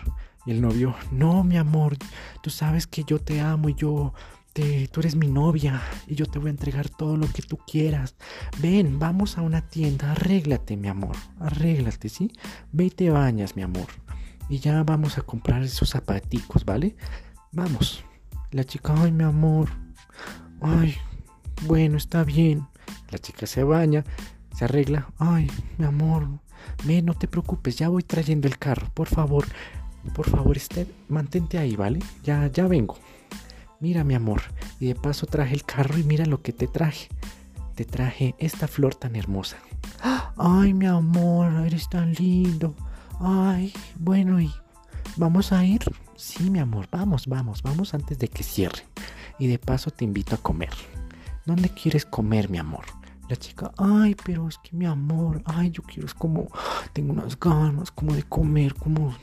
Y 0.45 0.52
el 0.52 0.62
novio, 0.62 0.95
no, 1.12 1.43
mi 1.43 1.58
amor, 1.58 1.97
tú 2.41 2.49
sabes 2.49 2.88
que 2.88 3.04
yo 3.04 3.19
te 3.19 3.41
amo 3.41 3.69
y 3.69 3.75
yo 3.75 4.13
tú 4.91 4.99
eres 4.99 5.15
mi 5.15 5.28
novia 5.28 5.82
y 6.08 6.15
yo 6.15 6.25
te 6.25 6.39
voy 6.39 6.47
a 6.47 6.52
entregar 6.52 6.89
todo 6.89 7.17
lo 7.17 7.32
que 7.32 7.41
tú 7.41 7.58
quieras. 7.58 8.15
Ven, 8.60 8.99
vamos 8.99 9.38
a 9.38 9.41
una 9.41 9.62
tienda, 9.62 10.12
arréglate, 10.12 10.75
mi 10.75 10.88
amor, 10.88 11.15
arréglate, 11.39 12.10
¿sí? 12.10 12.32
Ve 12.71 12.86
y 12.86 12.89
te 12.89 13.10
bañas, 13.10 13.56
mi 13.56 13.62
amor. 13.62 13.88
Y 14.49 14.60
ya 14.60 14.84
vamos 14.84 15.17
a 15.17 15.21
comprar 15.21 15.62
esos 15.62 15.91
zapaticos, 15.91 16.65
¿vale? 16.65 16.95
Vamos. 17.52 18.04
La 18.52 18.63
chica, 18.63 18.93
ay, 18.97 19.12
mi 19.12 19.23
amor. 19.23 19.69
Ay, 20.62 20.95
bueno, 21.65 21.97
está 21.97 22.23
bien. 22.23 22.67
La 23.12 23.19
chica 23.19 23.45
se 23.45 23.63
baña, 23.63 24.04
se 24.56 24.65
arregla. 24.65 25.10
Ay, 25.19 25.49
mi 25.78 25.86
amor. 25.86 26.28
Ven, 26.86 27.06
no 27.06 27.13
te 27.13 27.28
preocupes, 27.28 27.78
ya 27.78 27.89
voy 27.89 28.04
trayendo 28.04 28.47
el 28.47 28.58
carro. 28.58 28.89
Por 28.93 29.08
favor, 29.08 29.45
por 30.13 30.29
favor, 30.29 30.57
Esther, 30.57 30.88
mantente 31.07 31.57
ahí, 31.57 31.75
¿vale? 31.75 31.99
Ya, 32.23 32.47
ya 32.47 32.67
vengo. 32.67 32.97
Mira 33.79 34.03
mi 34.03 34.13
amor, 34.13 34.41
y 34.79 34.88
de 34.88 34.95
paso 34.95 35.25
traje 35.25 35.55
el 35.55 35.63
carro 35.63 35.97
y 35.97 36.03
mira 36.03 36.25
lo 36.25 36.41
que 36.41 36.51
te 36.51 36.67
traje. 36.67 37.07
Te 37.75 37.85
traje 37.85 38.35
esta 38.38 38.67
flor 38.67 38.95
tan 38.95 39.15
hermosa. 39.15 39.57
Ay, 40.38 40.73
mi 40.73 40.85
amor, 40.85 41.65
eres 41.65 41.88
tan 41.89 42.13
lindo. 42.13 42.75
Ay, 43.19 43.73
bueno, 43.97 44.41
¿y 44.41 44.51
vamos 45.15 45.51
a 45.51 45.63
ir? 45.63 45.81
Sí, 46.15 46.49
mi 46.49 46.59
amor, 46.59 46.88
vamos, 46.91 47.27
vamos, 47.27 47.62
vamos 47.63 47.93
antes 47.93 48.19
de 48.19 48.27
que 48.27 48.43
cierre. 48.43 48.83
Y 49.38 49.47
de 49.47 49.59
paso 49.59 49.91
te 49.91 50.03
invito 50.03 50.35
a 50.35 50.39
comer. 50.39 50.71
¿Dónde 51.45 51.69
quieres 51.69 52.05
comer, 52.05 52.49
mi 52.49 52.57
amor? 52.57 52.83
La 53.30 53.36
chica, 53.36 53.72
ay, 53.78 54.15
pero 54.26 54.48
es 54.48 54.58
que 54.58 54.76
mi 54.76 54.88
amor, 54.88 55.44
ay, 55.46 55.70
yo 55.70 55.84
quiero, 55.84 56.08
es 56.08 56.15
como, 56.15 56.48
tengo 56.94 57.13
unas 57.13 57.39
ganas, 57.39 57.92
como 57.92 58.15
de 58.15 58.24
comer, 58.24 58.74
como, 58.74 59.15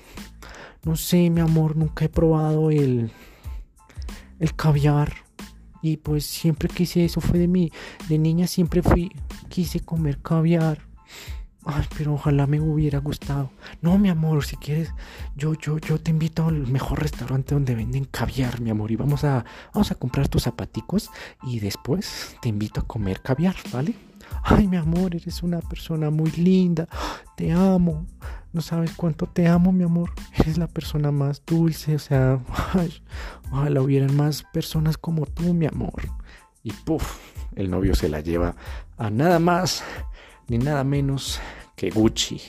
no 0.84 0.94
sé, 0.94 1.28
mi 1.28 1.40
amor, 1.40 1.76
nunca 1.76 2.04
he 2.04 2.08
probado 2.08 2.70
el, 2.70 3.10
el 4.38 4.54
caviar. 4.54 5.12
Y 5.82 5.96
pues 5.96 6.24
siempre 6.24 6.68
quise 6.68 7.04
eso, 7.04 7.20
fue 7.20 7.40
de 7.40 7.48
mí, 7.48 7.72
de 8.08 8.18
niña 8.18 8.46
siempre 8.46 8.80
fui, 8.80 9.10
quise 9.48 9.80
comer 9.80 10.18
caviar. 10.22 10.85
Ay, 11.68 11.84
pero 11.98 12.14
ojalá 12.14 12.46
me 12.46 12.60
hubiera 12.60 13.00
gustado. 13.00 13.50
No, 13.82 13.98
mi 13.98 14.08
amor, 14.08 14.44
si 14.44 14.56
quieres, 14.56 14.94
yo, 15.34 15.54
yo, 15.54 15.78
yo 15.78 16.00
te 16.00 16.12
invito 16.12 16.46
al 16.46 16.68
mejor 16.68 17.02
restaurante 17.02 17.54
donde 17.56 17.74
venden 17.74 18.04
caviar, 18.04 18.60
mi 18.60 18.70
amor. 18.70 18.92
Y 18.92 18.96
vamos 18.96 19.24
a, 19.24 19.44
vamos 19.74 19.90
a 19.90 19.96
comprar 19.96 20.28
tus 20.28 20.44
zapaticos 20.44 21.10
y 21.42 21.58
después 21.58 22.36
te 22.40 22.50
invito 22.50 22.80
a 22.80 22.86
comer 22.86 23.20
caviar, 23.20 23.56
¿vale? 23.72 23.96
Ay, 24.44 24.68
mi 24.68 24.76
amor, 24.76 25.16
eres 25.16 25.42
una 25.42 25.58
persona 25.58 26.08
muy 26.08 26.30
linda. 26.32 26.86
Te 27.36 27.50
amo. 27.50 28.06
No 28.52 28.60
sabes 28.60 28.92
cuánto 28.96 29.26
te 29.26 29.48
amo, 29.48 29.72
mi 29.72 29.82
amor. 29.82 30.12
Eres 30.38 30.58
la 30.58 30.68
persona 30.68 31.10
más 31.10 31.42
dulce. 31.44 31.96
O 31.96 31.98
sea, 31.98 32.38
ojalá 33.50 33.82
hubieran 33.82 34.14
más 34.16 34.44
personas 34.52 34.96
como 34.98 35.26
tú, 35.26 35.52
mi 35.52 35.66
amor. 35.66 36.00
Y 36.62 36.72
puff, 36.72 37.18
el 37.56 37.70
novio 37.70 37.96
se 37.96 38.08
la 38.08 38.20
lleva 38.20 38.54
a 38.98 39.10
nada 39.10 39.40
más 39.40 39.82
ni 40.48 40.58
nada 40.58 40.84
menos 40.84 41.40
que 41.76 41.90
Gucci, 41.90 42.40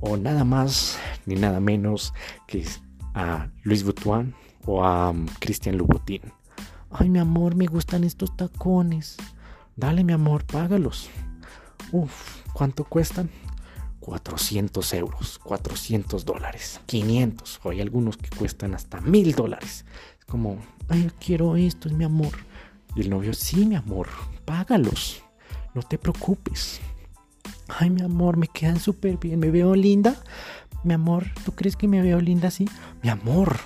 o 0.00 0.16
nada 0.16 0.44
más 0.44 0.98
ni 1.26 1.34
nada 1.34 1.60
menos 1.60 2.12
que 2.46 2.64
a 3.14 3.48
Luis 3.62 3.82
Vuitton 3.82 4.34
o 4.66 4.84
a 4.84 5.10
um, 5.10 5.26
Christian 5.38 5.76
Louboutin. 5.76 6.22
Ay, 6.90 7.08
mi 7.08 7.18
amor, 7.18 7.54
me 7.54 7.66
gustan 7.66 8.04
estos 8.04 8.36
tacones. 8.36 9.16
Dale, 9.76 10.04
mi 10.04 10.12
amor, 10.12 10.44
págalos. 10.44 11.08
Uf, 11.92 12.42
¿cuánto 12.52 12.84
cuestan? 12.84 13.30
400 14.00 14.94
euros, 14.94 15.38
400 15.38 16.24
dólares, 16.24 16.80
500, 16.86 17.60
o 17.62 17.70
hay 17.70 17.80
algunos 17.80 18.16
que 18.16 18.30
cuestan 18.30 18.74
hasta 18.74 19.00
1000 19.00 19.34
dólares. 19.34 19.84
Es 20.18 20.24
como, 20.24 20.58
ay, 20.88 21.10
quiero 21.24 21.56
estos, 21.56 21.92
mi 21.92 22.04
amor. 22.04 22.32
Y 22.96 23.02
el 23.02 23.10
novio, 23.10 23.34
sí, 23.34 23.64
mi 23.66 23.76
amor, 23.76 24.08
págalos, 24.44 25.22
no 25.74 25.82
te 25.82 25.98
preocupes. 25.98 26.80
Ay, 27.78 27.90
mi 27.90 28.02
amor, 28.02 28.36
me 28.36 28.48
quedan 28.48 28.80
súper 28.80 29.18
bien. 29.18 29.38
¿Me 29.38 29.50
veo 29.50 29.74
linda? 29.74 30.16
Mi 30.82 30.94
amor, 30.94 31.26
¿tú 31.44 31.52
crees 31.52 31.76
que 31.76 31.88
me 31.88 32.02
veo 32.02 32.20
linda 32.20 32.48
así? 32.48 32.68
Mi 33.02 33.10
amor, 33.10 33.56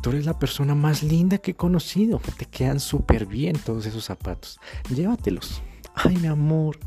tú 0.00 0.10
eres 0.10 0.26
la 0.26 0.38
persona 0.38 0.74
más 0.74 1.02
linda 1.02 1.38
que 1.38 1.52
he 1.52 1.54
conocido. 1.54 2.20
Te 2.38 2.46
quedan 2.46 2.80
súper 2.80 3.26
bien 3.26 3.58
todos 3.58 3.86
esos 3.86 4.04
zapatos. 4.04 4.58
Llévatelos. 4.94 5.62
Ay, 5.94 6.16
mi 6.16 6.28
amor. 6.28 6.78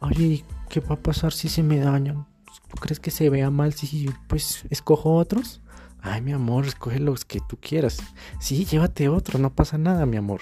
Oye, 0.00 0.44
¿qué 0.68 0.80
va 0.80 0.96
a 0.96 1.02
pasar 1.02 1.32
si 1.32 1.48
se 1.48 1.62
me 1.62 1.78
dañan? 1.78 2.26
¿Tú 2.68 2.76
crees 2.80 3.00
que 3.00 3.10
se 3.10 3.30
vea 3.30 3.50
mal 3.50 3.72
si 3.72 4.10
pues 4.28 4.64
escojo 4.70 5.14
otros? 5.14 5.60
Ay, 6.02 6.20
mi 6.20 6.32
amor, 6.32 6.66
escoge 6.66 7.00
los 7.00 7.24
que 7.24 7.40
tú 7.40 7.58
quieras. 7.60 7.98
Sí, 8.38 8.64
llévate 8.64 9.08
otro, 9.08 9.38
no 9.38 9.54
pasa 9.54 9.78
nada, 9.78 10.06
mi 10.06 10.16
amor. 10.16 10.40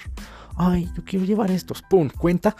Ay, 0.56 0.90
yo 0.96 1.04
quiero 1.04 1.24
llevar 1.24 1.50
estos. 1.50 1.82
¡Pum! 1.82 2.10
Cuenta 2.10 2.56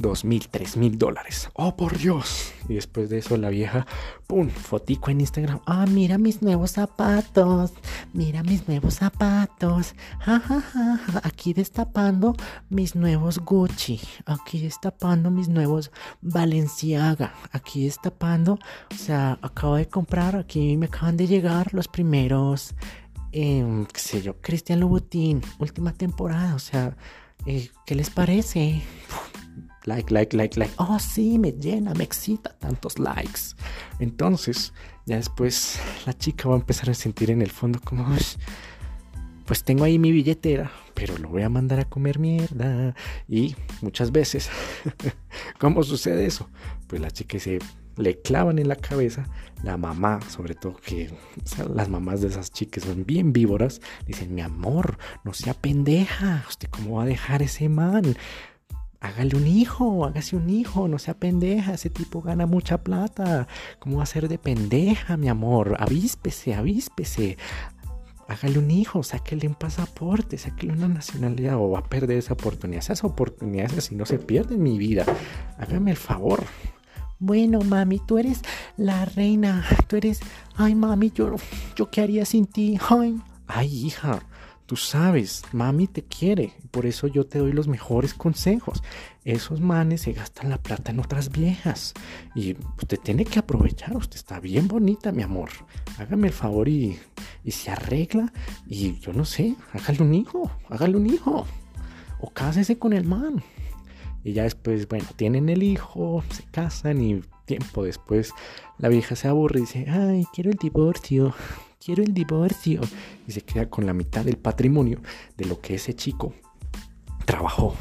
dos 0.00 0.24
mil, 0.24 0.48
tres 0.48 0.76
mil 0.76 0.96
dólares. 0.98 1.50
¡Oh, 1.54 1.76
por 1.76 1.98
Dios! 1.98 2.52
Y 2.68 2.74
después 2.74 3.10
de 3.10 3.18
eso 3.18 3.36
la 3.36 3.50
vieja, 3.50 3.86
¡pum! 4.26 4.48
Fotico 4.48 5.10
en 5.10 5.20
Instagram. 5.20 5.60
¡Ah, 5.66 5.84
mira 5.86 6.16
mis 6.16 6.40
nuevos 6.40 6.72
zapatos! 6.72 7.72
¡Mira 8.12 8.42
mis 8.42 8.66
nuevos 8.66 8.94
zapatos! 8.94 9.94
¡Ja, 10.20 10.40
ja, 10.40 10.60
ja! 10.60 11.00
Aquí 11.22 11.52
destapando 11.52 12.34
mis 12.70 12.96
nuevos 12.96 13.38
Gucci. 13.38 14.00
Aquí 14.24 14.60
destapando 14.60 15.30
mis 15.30 15.48
nuevos 15.48 15.90
Balenciaga. 16.22 17.34
Aquí 17.52 17.84
destapando, 17.84 18.58
o 18.90 18.96
sea, 18.96 19.38
acabo 19.42 19.76
de 19.76 19.86
comprar, 19.86 20.34
aquí 20.36 20.76
me 20.76 20.86
acaban 20.86 21.16
de 21.16 21.26
llegar 21.26 21.74
los 21.74 21.88
primeros, 21.88 22.74
eh, 23.32 23.86
qué 23.92 24.00
sé 24.00 24.22
yo, 24.22 24.40
Cristian 24.40 24.80
Louboutin, 24.80 25.42
última 25.58 25.92
temporada, 25.92 26.54
o 26.54 26.58
sea... 26.58 26.96
Eh, 27.46 27.70
¿Qué 27.86 27.94
les 27.94 28.10
parece? 28.10 28.82
Like, 29.84 30.12
like, 30.12 30.36
like, 30.36 30.58
like. 30.58 30.72
Oh, 30.78 30.98
sí, 30.98 31.38
me 31.38 31.52
llena, 31.52 31.94
me 31.94 32.04
excita 32.04 32.56
tantos 32.58 32.98
likes. 32.98 33.54
Entonces, 33.98 34.72
ya 35.06 35.16
después 35.16 35.78
la 36.06 36.16
chica 36.16 36.48
va 36.48 36.54
a 36.54 36.58
empezar 36.58 36.90
a 36.90 36.94
sentir 36.94 37.30
en 37.30 37.42
el 37.42 37.50
fondo 37.50 37.80
como, 37.82 38.06
pues 39.46 39.64
tengo 39.64 39.84
ahí 39.84 39.98
mi 39.98 40.12
billetera, 40.12 40.70
pero 40.94 41.16
lo 41.18 41.28
voy 41.28 41.42
a 41.42 41.48
mandar 41.48 41.80
a 41.80 41.84
comer 41.84 42.18
mierda. 42.18 42.94
Y 43.28 43.56
muchas 43.80 44.12
veces, 44.12 44.50
¿cómo 45.58 45.82
sucede 45.82 46.26
eso? 46.26 46.48
Pues 46.86 47.00
la 47.00 47.10
chica 47.10 47.38
se 47.38 47.58
le 47.96 48.20
clavan 48.20 48.58
en 48.58 48.68
la 48.68 48.76
cabeza, 48.76 49.26
la 49.62 49.76
mamá, 49.76 50.20
sobre 50.28 50.54
todo 50.54 50.76
que 50.76 51.10
las 51.74 51.88
mamás 51.88 52.20
de 52.20 52.28
esas 52.28 52.50
chicas 52.50 52.84
son 52.84 53.04
bien 53.04 53.32
víboras, 53.32 53.80
dicen, 54.06 54.34
mi 54.34 54.40
amor, 54.40 54.98
no 55.24 55.34
sea 55.34 55.54
pendeja, 55.54 56.44
usted 56.48 56.68
cómo 56.70 56.96
va 56.96 57.02
a 57.02 57.06
dejar 57.06 57.42
ese 57.42 57.68
man, 57.68 58.16
hágale 59.00 59.36
un 59.36 59.46
hijo, 59.46 60.04
hágase 60.04 60.36
un 60.36 60.50
hijo, 60.50 60.86
no 60.86 60.98
sea 60.98 61.14
pendeja, 61.14 61.74
ese 61.74 61.90
tipo 61.90 62.20
gana 62.22 62.46
mucha 62.46 62.78
plata. 62.78 63.48
¿Cómo 63.78 63.98
va 63.98 64.02
a 64.04 64.06
ser 64.06 64.28
de 64.28 64.38
pendeja, 64.38 65.16
mi 65.16 65.28
amor? 65.28 65.76
Avíspese, 65.80 66.54
avíspese. 66.54 67.38
Hágale 68.28 68.58
un 68.60 68.70
hijo, 68.70 69.02
sáquele 69.02 69.48
un 69.48 69.54
pasaporte, 69.54 70.38
sáquele 70.38 70.72
una 70.72 70.86
nacionalidad 70.86 71.56
o 71.56 71.70
va 71.70 71.80
a 71.80 71.88
perder 71.88 72.18
esa 72.18 72.34
oportunidad. 72.34 72.78
Esas 72.80 73.02
oportunidades 73.02 73.76
así 73.76 73.96
no 73.96 74.06
se 74.06 74.18
pierden 74.18 74.62
mi 74.62 74.78
vida. 74.78 75.04
Hágame 75.58 75.90
el 75.90 75.96
favor. 75.96 76.44
Bueno, 77.18 77.60
mami, 77.60 77.98
tú 77.98 78.18
eres 78.18 78.42
la 78.76 79.04
reina. 79.04 79.66
Tú 79.88 79.96
eres. 79.96 80.20
Ay, 80.54 80.74
mami, 80.74 81.10
yo, 81.10 81.34
yo 81.74 81.90
qué 81.90 82.02
haría 82.02 82.24
sin 82.24 82.46
ti. 82.46 82.78
Ay, 82.88 83.20
ay, 83.48 83.86
hija. 83.86 84.20
Tú 84.70 84.76
sabes, 84.76 85.42
mami 85.50 85.88
te 85.88 86.04
quiere, 86.04 86.52
por 86.70 86.86
eso 86.86 87.08
yo 87.08 87.26
te 87.26 87.40
doy 87.40 87.50
los 87.50 87.66
mejores 87.66 88.14
consejos. 88.14 88.84
Esos 89.24 89.60
manes 89.60 90.02
se 90.02 90.12
gastan 90.12 90.48
la 90.48 90.62
plata 90.62 90.92
en 90.92 91.00
otras 91.00 91.32
viejas 91.32 91.92
y 92.36 92.56
usted 92.80 93.00
tiene 93.00 93.24
que 93.24 93.40
aprovechar, 93.40 93.96
usted 93.96 94.14
está 94.14 94.38
bien 94.38 94.68
bonita, 94.68 95.10
mi 95.10 95.24
amor. 95.24 95.50
Hágame 95.98 96.28
el 96.28 96.32
favor 96.32 96.68
y, 96.68 96.96
y 97.42 97.50
se 97.50 97.72
arregla 97.72 98.32
y 98.64 98.96
yo 99.00 99.12
no 99.12 99.24
sé, 99.24 99.56
hágale 99.72 100.04
un 100.04 100.14
hijo, 100.14 100.48
hágale 100.68 100.96
un 100.96 101.08
hijo 101.08 101.48
o 102.20 102.30
cásese 102.30 102.78
con 102.78 102.92
el 102.92 103.02
man. 103.02 103.42
Y 104.22 104.34
ya 104.34 104.44
después, 104.44 104.86
bueno, 104.86 105.06
tienen 105.16 105.48
el 105.48 105.64
hijo, 105.64 106.22
se 106.30 106.44
casan 106.44 107.00
y 107.02 107.22
tiempo 107.44 107.82
después 107.82 108.32
la 108.78 108.88
vieja 108.88 109.16
se 109.16 109.26
aburre 109.26 109.58
y 109.58 109.62
dice, 109.62 109.90
ay, 109.90 110.28
quiero 110.32 110.48
el 110.48 110.58
divorcio 110.58 111.34
quiero 111.82 112.02
el 112.02 112.14
divorcio. 112.14 112.80
Y 113.26 113.32
se 113.32 113.40
queda 113.40 113.68
con 113.68 113.86
la 113.86 113.94
mitad 113.94 114.24
del 114.24 114.36
patrimonio 114.36 115.00
de 115.36 115.46
lo 115.46 115.60
que 115.60 115.74
ese 115.74 115.94
chico 115.94 116.34
trabajó 117.24 117.74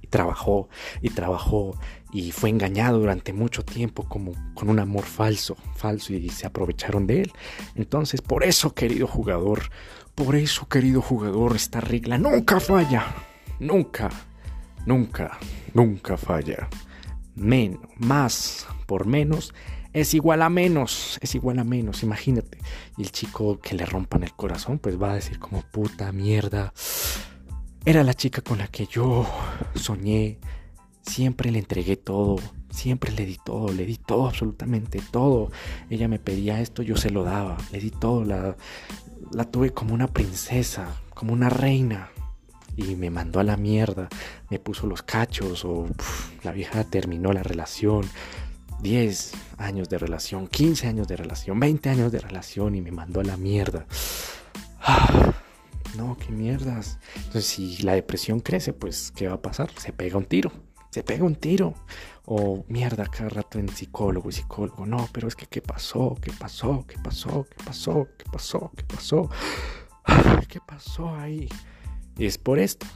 y 0.00 0.06
trabajó 0.06 0.68
y 1.00 1.10
trabajó 1.10 1.78
y 2.12 2.30
fue 2.32 2.50
engañado 2.50 2.98
durante 2.98 3.32
mucho 3.32 3.64
tiempo 3.64 4.04
como 4.08 4.32
con 4.54 4.68
un 4.68 4.78
amor 4.78 5.04
falso, 5.04 5.56
falso 5.76 6.12
y 6.12 6.28
se 6.30 6.46
aprovecharon 6.46 7.06
de 7.06 7.22
él. 7.22 7.32
Entonces, 7.74 8.20
por 8.20 8.44
eso, 8.44 8.74
querido 8.74 9.06
jugador, 9.06 9.70
por 10.14 10.36
eso, 10.36 10.68
querido 10.68 11.00
jugador, 11.00 11.56
esta 11.56 11.80
regla 11.80 12.18
nunca 12.18 12.60
falla. 12.60 13.14
Nunca, 13.60 14.10
nunca, 14.86 15.38
nunca 15.72 16.16
falla. 16.16 16.68
Menos, 17.34 17.80
más 17.96 18.66
por 18.86 19.06
menos 19.06 19.54
es 19.92 20.14
igual 20.14 20.42
a 20.42 20.48
menos, 20.48 21.18
es 21.20 21.34
igual 21.34 21.58
a 21.58 21.64
menos, 21.64 22.02
imagínate. 22.02 22.58
Y 22.96 23.02
el 23.02 23.12
chico 23.12 23.60
que 23.60 23.74
le 23.74 23.84
rompan 23.84 24.22
el 24.22 24.32
corazón, 24.32 24.78
pues 24.78 25.00
va 25.00 25.12
a 25.12 25.14
decir 25.16 25.38
como 25.38 25.62
puta 25.62 26.12
mierda. 26.12 26.72
Era 27.84 28.02
la 28.02 28.14
chica 28.14 28.42
con 28.42 28.58
la 28.58 28.68
que 28.68 28.86
yo 28.86 29.26
soñé, 29.74 30.38
siempre 31.02 31.50
le 31.50 31.58
entregué 31.58 31.96
todo, 31.96 32.38
siempre 32.70 33.12
le 33.12 33.26
di 33.26 33.38
todo, 33.44 33.72
le 33.72 33.84
di 33.84 33.96
todo, 33.96 34.26
absolutamente 34.26 35.00
todo. 35.10 35.50
Ella 35.90 36.08
me 36.08 36.18
pedía 36.18 36.60
esto, 36.60 36.82
yo 36.82 36.96
se 36.96 37.10
lo 37.10 37.24
daba, 37.24 37.58
le 37.70 37.78
di 37.78 37.90
todo, 37.90 38.24
la, 38.24 38.56
tuve 39.50 39.72
como 39.72 39.94
una 39.94 40.08
princesa, 40.08 41.00
como 41.14 41.32
una 41.32 41.48
reina. 41.48 42.10
Y 42.74 42.96
me 42.96 43.10
mandó 43.10 43.38
a 43.38 43.44
la 43.44 43.58
mierda, 43.58 44.08
me 44.48 44.58
puso 44.58 44.86
los 44.86 45.02
cachos 45.02 45.62
o 45.66 45.88
la 46.42 46.52
vieja 46.52 46.84
terminó 46.84 47.30
la 47.34 47.42
relación, 47.42 48.08
10 48.82 49.32
años 49.58 49.88
de 49.88 49.96
relación, 49.96 50.48
15 50.48 50.88
años 50.88 51.06
de 51.06 51.16
relación, 51.16 51.58
20 51.60 51.88
años 51.88 52.10
de 52.10 52.18
relación 52.18 52.74
y 52.74 52.80
me 52.80 52.90
mandó 52.90 53.20
a 53.20 53.24
la 53.24 53.36
mierda. 53.36 53.86
no, 55.96 56.16
qué 56.18 56.32
mierdas. 56.32 56.98
Entonces, 57.16 57.46
si 57.46 57.82
la 57.84 57.94
depresión 57.94 58.40
crece, 58.40 58.72
pues, 58.72 59.12
¿qué 59.14 59.28
va 59.28 59.34
a 59.34 59.42
pasar? 59.42 59.70
Se 59.78 59.92
pega 59.92 60.18
un 60.18 60.24
tiro. 60.24 60.50
Se 60.90 61.04
pega 61.04 61.24
un 61.24 61.36
tiro. 61.36 61.74
O 62.24 62.64
mierda, 62.68 63.06
cada 63.06 63.28
rato 63.28 63.60
en 63.60 63.68
psicólogo 63.68 64.28
y 64.28 64.32
psicólogo. 64.32 64.84
No, 64.84 65.08
pero 65.12 65.28
es 65.28 65.36
que, 65.36 65.46
¿qué 65.46 65.62
pasó? 65.62 66.16
¿Qué 66.20 66.32
pasó? 66.32 66.84
¿Qué 66.86 66.96
pasó? 66.98 67.46
¿Qué 67.48 67.64
pasó? 67.64 68.08
¿Qué 68.18 68.24
pasó? 68.30 68.72
¿Qué 68.76 68.84
pasó? 68.84 69.30
¿Qué 70.48 70.60
pasó 70.60 71.14
ahí? 71.14 71.48
Es 72.18 72.36
por 72.36 72.58
esto. 72.58 72.86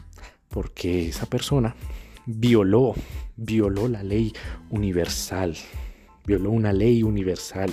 Porque 0.49 1.09
esa 1.09 1.27
persona 1.27 1.77
violó, 2.27 2.95
violó 3.37 3.89
la 3.89 4.03
ley 4.03 4.33
universal, 4.71 5.57
violó 6.27 6.51
una 6.51 6.73
ley 6.73 7.03
universal. 7.03 7.73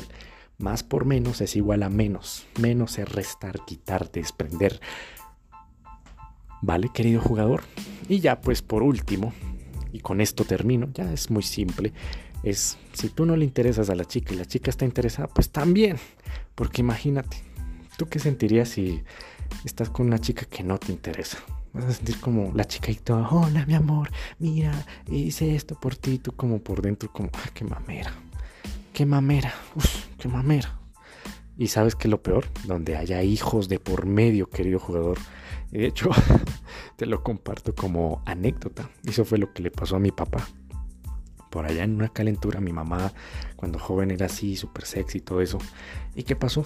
Más 0.60 0.84
por 0.84 1.06
menos 1.06 1.42
es 1.42 1.56
igual 1.56 1.84
a 1.84 1.90
menos. 1.90 2.46
Menos 2.62 3.00
es 3.00 3.12
restar, 3.12 3.66
quitar, 3.66 4.12
desprender. 4.12 4.80
¿Vale, 6.62 6.90
querido 6.94 7.20
jugador? 7.20 7.64
Y 8.08 8.20
ya 8.20 8.40
pues 8.40 8.62
por 8.62 8.84
último, 8.84 9.34
y 9.92 10.00
con 10.00 10.22
esto 10.22 10.46
termino, 10.46 10.90
ya 10.94 11.12
es 11.12 11.30
muy 11.30 11.44
simple, 11.44 11.92
es 12.44 12.78
si 12.94 13.10
tú 13.10 13.26
no 13.26 13.36
le 13.36 13.46
interesas 13.46 13.90
a 13.90 13.96
la 13.96 14.06
chica 14.06 14.34
y 14.34 14.38
la 14.38 14.46
chica 14.46 14.70
está 14.70 14.86
interesada, 14.86 15.28
pues 15.28 15.50
también. 15.50 15.98
Porque 16.56 16.82
imagínate, 16.82 17.38
¿tú 17.98 18.08
qué 18.08 18.20
sentirías 18.20 18.70
si 18.70 19.04
estás 19.66 19.90
con 19.90 20.08
una 20.08 20.20
chica 20.20 20.46
que 20.46 20.64
no 20.64 20.78
te 20.78 20.92
interesa? 20.92 21.40
Vas 21.74 21.86
a 21.86 21.92
sentir 21.92 22.20
como 22.20 22.52
la 22.54 22.66
chica 22.66 22.92
y 22.92 22.96
todo, 22.96 23.28
hola 23.32 23.66
mi 23.66 23.74
amor, 23.74 24.12
mira, 24.38 24.86
hice 25.10 25.56
esto 25.56 25.74
por 25.74 25.96
ti, 25.96 26.20
tú 26.20 26.32
como 26.34 26.60
por 26.60 26.84
dentro, 26.84 27.12
como, 27.12 27.32
ah, 27.34 27.50
qué 27.52 27.66
mamera, 27.66 28.14
qué 28.94 29.08
mamera, 29.08 29.52
uf, 29.76 30.06
qué 30.20 30.28
mamera. 30.28 30.80
Y 31.58 31.68
sabes 31.70 31.96
que 31.96 32.08
lo 32.08 32.22
peor, 32.22 32.46
donde 32.66 32.96
haya 32.96 33.24
hijos 33.24 33.70
de 33.70 33.80
por 33.80 34.06
medio, 34.06 34.52
querido 34.52 34.78
jugador. 34.78 35.18
De 35.72 35.88
hecho, 35.88 36.12
te 36.96 37.08
lo 37.08 37.24
comparto 37.24 37.74
como 37.74 38.22
anécdota. 38.26 38.90
Eso 39.04 39.26
fue 39.26 39.40
lo 39.40 39.52
que 39.52 39.64
le 39.64 39.72
pasó 39.72 39.96
a 39.96 40.00
mi 40.00 40.12
papá. 40.12 40.48
Por 41.50 41.66
allá 41.66 41.84
en 41.84 41.96
una 41.96 42.10
calentura, 42.10 42.60
mi 42.60 42.74
mamá, 42.74 43.14
cuando 43.56 43.80
joven 43.80 44.12
era 44.12 44.28
así, 44.28 44.56
súper 44.56 44.86
sexy 44.86 45.20
y 45.20 45.22
todo 45.22 45.42
eso. 45.42 45.58
¿Y 46.16 46.24
qué 46.24 46.36
pasó? 46.36 46.66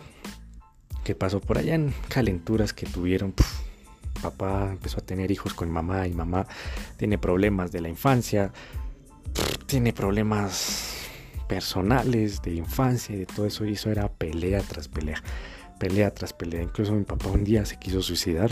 ¿Qué 1.04 1.16
pasó 1.16 1.40
por 1.40 1.58
allá 1.58 1.76
en 1.76 1.94
calenturas 2.10 2.74
que 2.74 2.86
tuvieron? 2.86 3.34
Papá 4.18 4.70
empezó 4.72 5.00
a 5.00 5.06
tener 5.06 5.32
hijos 5.32 5.54
con 5.54 5.70
mamá 5.70 6.08
y 6.08 6.14
mamá 6.14 6.48
tiene 6.98 7.18
problemas 7.18 7.72
de 7.72 7.82
la 7.82 7.90
infancia, 7.90 8.52
tiene 9.66 9.94
problemas 9.94 11.08
personales 11.48 12.42
de 12.42 12.56
infancia 12.56 13.16
y 13.16 13.20
de 13.20 13.26
todo 13.26 13.46
eso 13.46 13.66
y 13.66 13.74
eso 13.74 13.90
era 13.90 14.10
pelea 14.10 14.62
tras 14.62 14.88
pelea, 14.88 15.22
pelea 15.80 16.14
tras 16.14 16.34
pelea. 16.34 16.62
Incluso 16.62 16.94
mi 16.94 17.04
papá 17.04 17.30
un 17.30 17.44
día 17.44 17.66
se 17.66 17.80
quiso 17.80 18.02
suicidar, 18.02 18.52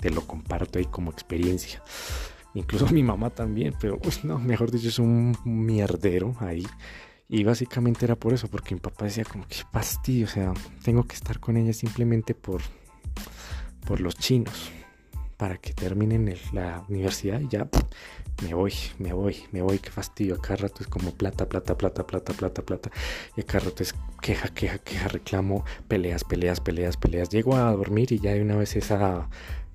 te 0.00 0.10
lo 0.10 0.26
comparto 0.26 0.78
ahí 0.78 0.86
como 0.86 1.10
experiencia. 1.10 1.82
Incluso 2.54 2.86
mi 2.88 3.02
mamá 3.02 3.30
también, 3.30 3.74
pero 3.80 3.98
pues, 3.98 4.24
no, 4.24 4.38
mejor 4.38 4.70
dicho, 4.70 4.88
es 4.88 4.98
un 4.98 5.36
mierdero 5.44 6.34
ahí. 6.40 6.66
Y 7.28 7.44
básicamente 7.44 8.06
era 8.06 8.16
por 8.16 8.32
eso, 8.32 8.48
porque 8.48 8.74
mi 8.74 8.80
papá 8.80 9.04
decía 9.04 9.24
como 9.24 9.46
que 9.46 9.56
fastidio, 9.70 10.24
o 10.24 10.28
sea, 10.28 10.54
tengo 10.82 11.04
que 11.04 11.14
estar 11.14 11.38
con 11.40 11.58
ella 11.58 11.74
simplemente 11.74 12.34
por 12.34 12.62
por 13.88 14.00
los 14.00 14.14
chinos 14.16 14.70
para 15.38 15.56
que 15.56 15.72
terminen 15.72 16.34
la 16.52 16.84
universidad 16.88 17.40
y 17.40 17.48
ya 17.48 17.66
me 18.42 18.52
voy, 18.52 18.74
me 18.98 19.14
voy, 19.14 19.36
me 19.50 19.62
voy, 19.62 19.78
qué 19.78 19.90
fastidio. 19.90 20.34
Acá 20.34 20.56
rato 20.56 20.82
es 20.82 20.88
como 20.88 21.12
plata, 21.12 21.48
plata, 21.48 21.78
plata, 21.78 22.06
plata, 22.06 22.34
plata, 22.34 22.62
plata. 22.62 22.90
Y 23.34 23.40
acá 23.40 23.60
rato 23.60 23.82
es 23.82 23.94
queja, 24.20 24.48
queja, 24.48 24.78
queja, 24.78 25.08
reclamo, 25.08 25.64
peleas, 25.88 26.22
peleas, 26.22 26.60
peleas, 26.60 26.96
peleas. 26.96 27.30
Llego 27.30 27.56
a 27.56 27.72
dormir 27.72 28.12
y 28.12 28.18
ya 28.18 28.32
de 28.34 28.42
una 28.42 28.56
vez 28.56 28.76
esa 28.76 29.28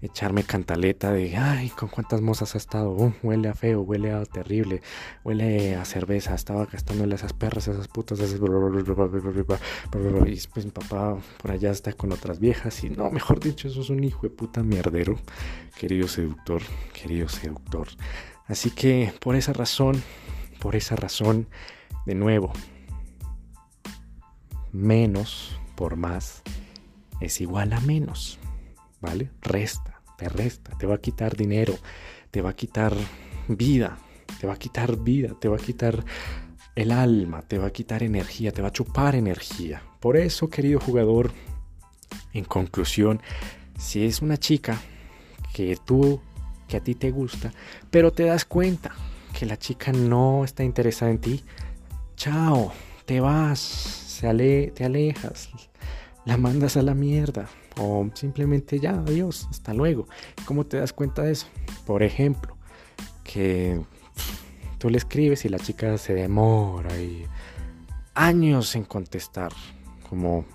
echarme 0.05 0.43
cantaleta 0.43 1.11
de, 1.13 1.37
ay, 1.37 1.69
con 1.69 1.87
cuántas 1.87 2.21
mozas 2.21 2.55
ha 2.55 2.57
estado, 2.57 3.13
huele 3.23 3.47
a 3.47 3.53
feo, 3.53 3.81
huele 3.81 4.11
a 4.11 4.25
terrible, 4.25 4.81
huele 5.23 5.75
a 5.75 5.85
cerveza, 5.85 6.35
estaba 6.35 6.65
gastándole 6.65 7.13
a 7.13 7.15
esas 7.15 7.31
perras, 7.33 7.69
a 7.69 7.71
esas 7.71 7.87
putas, 7.87 8.19
esas... 8.19 8.39
y 8.39 10.31
después 10.31 10.65
mi 10.65 10.71
papá 10.71 11.17
por 11.41 11.51
allá 11.51 11.71
está 11.71 11.93
con 11.93 12.11
otras 12.11 12.39
viejas 12.39 12.83
y 12.83 12.89
no, 12.89 13.09
mejor 13.11 13.39
dicho, 13.39 13.67
eso 13.67 13.81
es 13.81 13.89
un 13.89 14.03
hijo 14.03 14.21
de 14.23 14.29
puta 14.29 14.61
mierdero, 14.61 15.17
querido 15.79 16.07
seductor, 16.07 16.61
querido 16.93 17.29
seductor. 17.29 17.87
Así 18.47 18.71
que 18.71 19.13
por 19.21 19.35
esa 19.35 19.53
razón, 19.53 20.03
por 20.59 20.75
esa 20.75 20.97
razón, 20.97 21.47
de 22.05 22.15
nuevo, 22.15 22.51
menos 24.73 25.57
por 25.75 25.95
más 25.95 26.41
es 27.21 27.39
igual 27.39 27.71
a 27.71 27.79
menos, 27.79 28.37
¿vale? 28.99 29.31
Resta 29.41 29.92
te 30.23 30.29
resta, 30.29 30.77
te 30.77 30.85
va 30.85 30.95
a 30.95 31.01
quitar 31.01 31.35
dinero, 31.35 31.77
te 32.31 32.41
va 32.41 32.51
a 32.51 32.55
quitar 32.55 32.95
vida, 33.49 33.97
te 34.39 34.47
va 34.47 34.53
a 34.53 34.57
quitar 34.57 34.95
vida, 34.97 35.35
te 35.37 35.49
va 35.49 35.57
a 35.57 35.59
quitar 35.59 36.03
el 36.75 36.91
alma, 36.91 37.41
te 37.41 37.57
va 37.57 37.67
a 37.67 37.71
quitar 37.71 38.03
energía, 38.03 38.53
te 38.53 38.61
va 38.61 38.69
a 38.69 38.71
chupar 38.71 39.15
energía. 39.15 39.83
Por 39.99 40.15
eso, 40.15 40.49
querido 40.49 40.79
jugador, 40.79 41.31
en 42.33 42.45
conclusión, 42.45 43.21
si 43.77 44.05
es 44.05 44.21
una 44.21 44.37
chica 44.37 44.79
que 45.53 45.77
tú, 45.83 46.21
que 46.69 46.77
a 46.77 46.79
ti 46.79 46.95
te 46.95 47.11
gusta, 47.11 47.51
pero 47.91 48.11
te 48.11 48.23
das 48.23 48.45
cuenta 48.45 48.95
que 49.37 49.45
la 49.45 49.57
chica 49.57 49.91
no 49.91 50.45
está 50.45 50.63
interesada 50.63 51.11
en 51.11 51.19
ti, 51.19 51.43
chao, 52.15 52.71
te 53.05 53.19
vas, 53.19 53.59
se 53.59 54.71
te 54.73 54.85
alejas, 54.85 55.49
la 56.23 56.37
mandas 56.37 56.77
a 56.77 56.81
la 56.81 56.93
mierda. 56.93 57.49
O 57.77 58.07
simplemente 58.13 58.79
ya, 58.79 58.91
adiós, 58.91 59.47
hasta 59.49 59.73
luego. 59.73 60.07
¿Cómo 60.45 60.65
te 60.65 60.77
das 60.77 60.93
cuenta 60.93 61.23
de 61.23 61.31
eso? 61.31 61.47
Por 61.85 62.03
ejemplo, 62.03 62.57
que 63.23 63.81
tú 64.77 64.89
le 64.89 64.97
escribes 64.97 65.45
y 65.45 65.49
la 65.49 65.59
chica 65.59 65.97
se 65.97 66.13
demora 66.13 66.95
y 66.99 67.25
años 68.13 68.75
en 68.75 68.83
contestar. 68.83 69.51
Como 70.09 70.45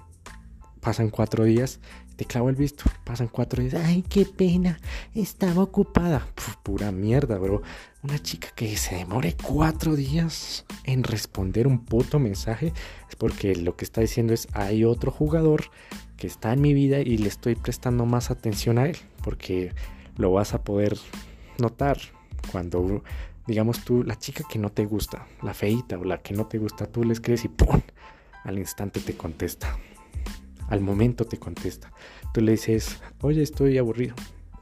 pasan 0.80 1.10
cuatro 1.10 1.44
días, 1.44 1.80
te 2.18 2.24
clavo 2.24 2.50
el 2.50 2.56
visto. 2.56 2.82
Pasan 3.04 3.28
cuatro 3.28 3.62
días. 3.62 3.74
Ay, 3.74 4.02
qué 4.02 4.26
pena. 4.26 4.80
Estaba 5.14 5.62
ocupada. 5.62 6.26
pura 6.64 6.90
mierda, 6.90 7.38
bro. 7.38 7.62
Una 8.02 8.18
chica 8.18 8.48
que 8.56 8.76
se 8.76 8.96
demore 8.96 9.36
cuatro 9.40 9.94
días 9.94 10.64
en 10.82 11.04
responder 11.04 11.68
un 11.68 11.84
puto 11.84 12.18
mensaje 12.18 12.72
es 13.08 13.14
porque 13.14 13.54
lo 13.54 13.76
que 13.76 13.84
está 13.84 14.00
diciendo 14.00 14.34
es 14.34 14.48
hay 14.52 14.84
otro 14.84 15.12
jugador 15.12 15.66
que 16.16 16.26
está 16.26 16.52
en 16.52 16.60
mi 16.60 16.74
vida 16.74 16.98
y 16.98 17.18
le 17.18 17.28
estoy 17.28 17.54
prestando 17.54 18.04
más 18.04 18.32
atención 18.32 18.78
a 18.78 18.86
él, 18.86 18.96
porque 19.22 19.72
lo 20.16 20.32
vas 20.32 20.54
a 20.54 20.64
poder 20.64 20.98
notar 21.58 21.98
cuando, 22.50 23.04
digamos 23.46 23.84
tú, 23.84 24.02
la 24.02 24.18
chica 24.18 24.42
que 24.50 24.58
no 24.58 24.70
te 24.70 24.86
gusta, 24.86 25.28
la 25.40 25.54
feita 25.54 25.96
o 25.96 26.02
la 26.02 26.18
que 26.18 26.34
no 26.34 26.46
te 26.48 26.58
gusta, 26.58 26.86
tú 26.86 27.04
le 27.04 27.12
escribes 27.12 27.44
y 27.44 27.48
¡pum! 27.48 27.80
Al 28.42 28.58
instante 28.58 28.98
te 28.98 29.16
contesta. 29.16 29.78
Al 30.68 30.80
momento 30.80 31.24
te 31.24 31.38
contesta. 31.38 31.92
Tú 32.32 32.40
le 32.40 32.52
dices, 32.52 33.00
oye, 33.20 33.42
estoy 33.42 33.78
aburrido. 33.78 34.14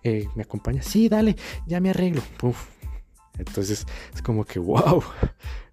Eh, 0.02 0.28
¿Me 0.34 0.42
acompañas? 0.42 0.86
Sí, 0.86 1.08
dale, 1.08 1.36
ya 1.66 1.80
me 1.80 1.90
arreglo. 1.90 2.22
Entonces 3.38 3.86
es 4.14 4.22
como 4.22 4.44
que, 4.44 4.58
wow, 4.58 5.02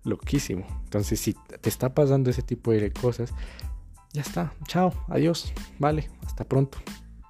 loquísimo. 0.04 0.66
Entonces 0.84 1.20
si 1.20 1.34
te 1.34 1.70
está 1.70 1.94
pasando 1.94 2.30
ese 2.30 2.42
tipo 2.42 2.72
de 2.72 2.92
cosas, 2.92 3.34
ya 4.14 4.22
está, 4.22 4.54
chao, 4.68 4.94
adiós, 5.08 5.54
vale, 5.80 6.10
hasta 6.26 6.44
pronto, 6.44 6.78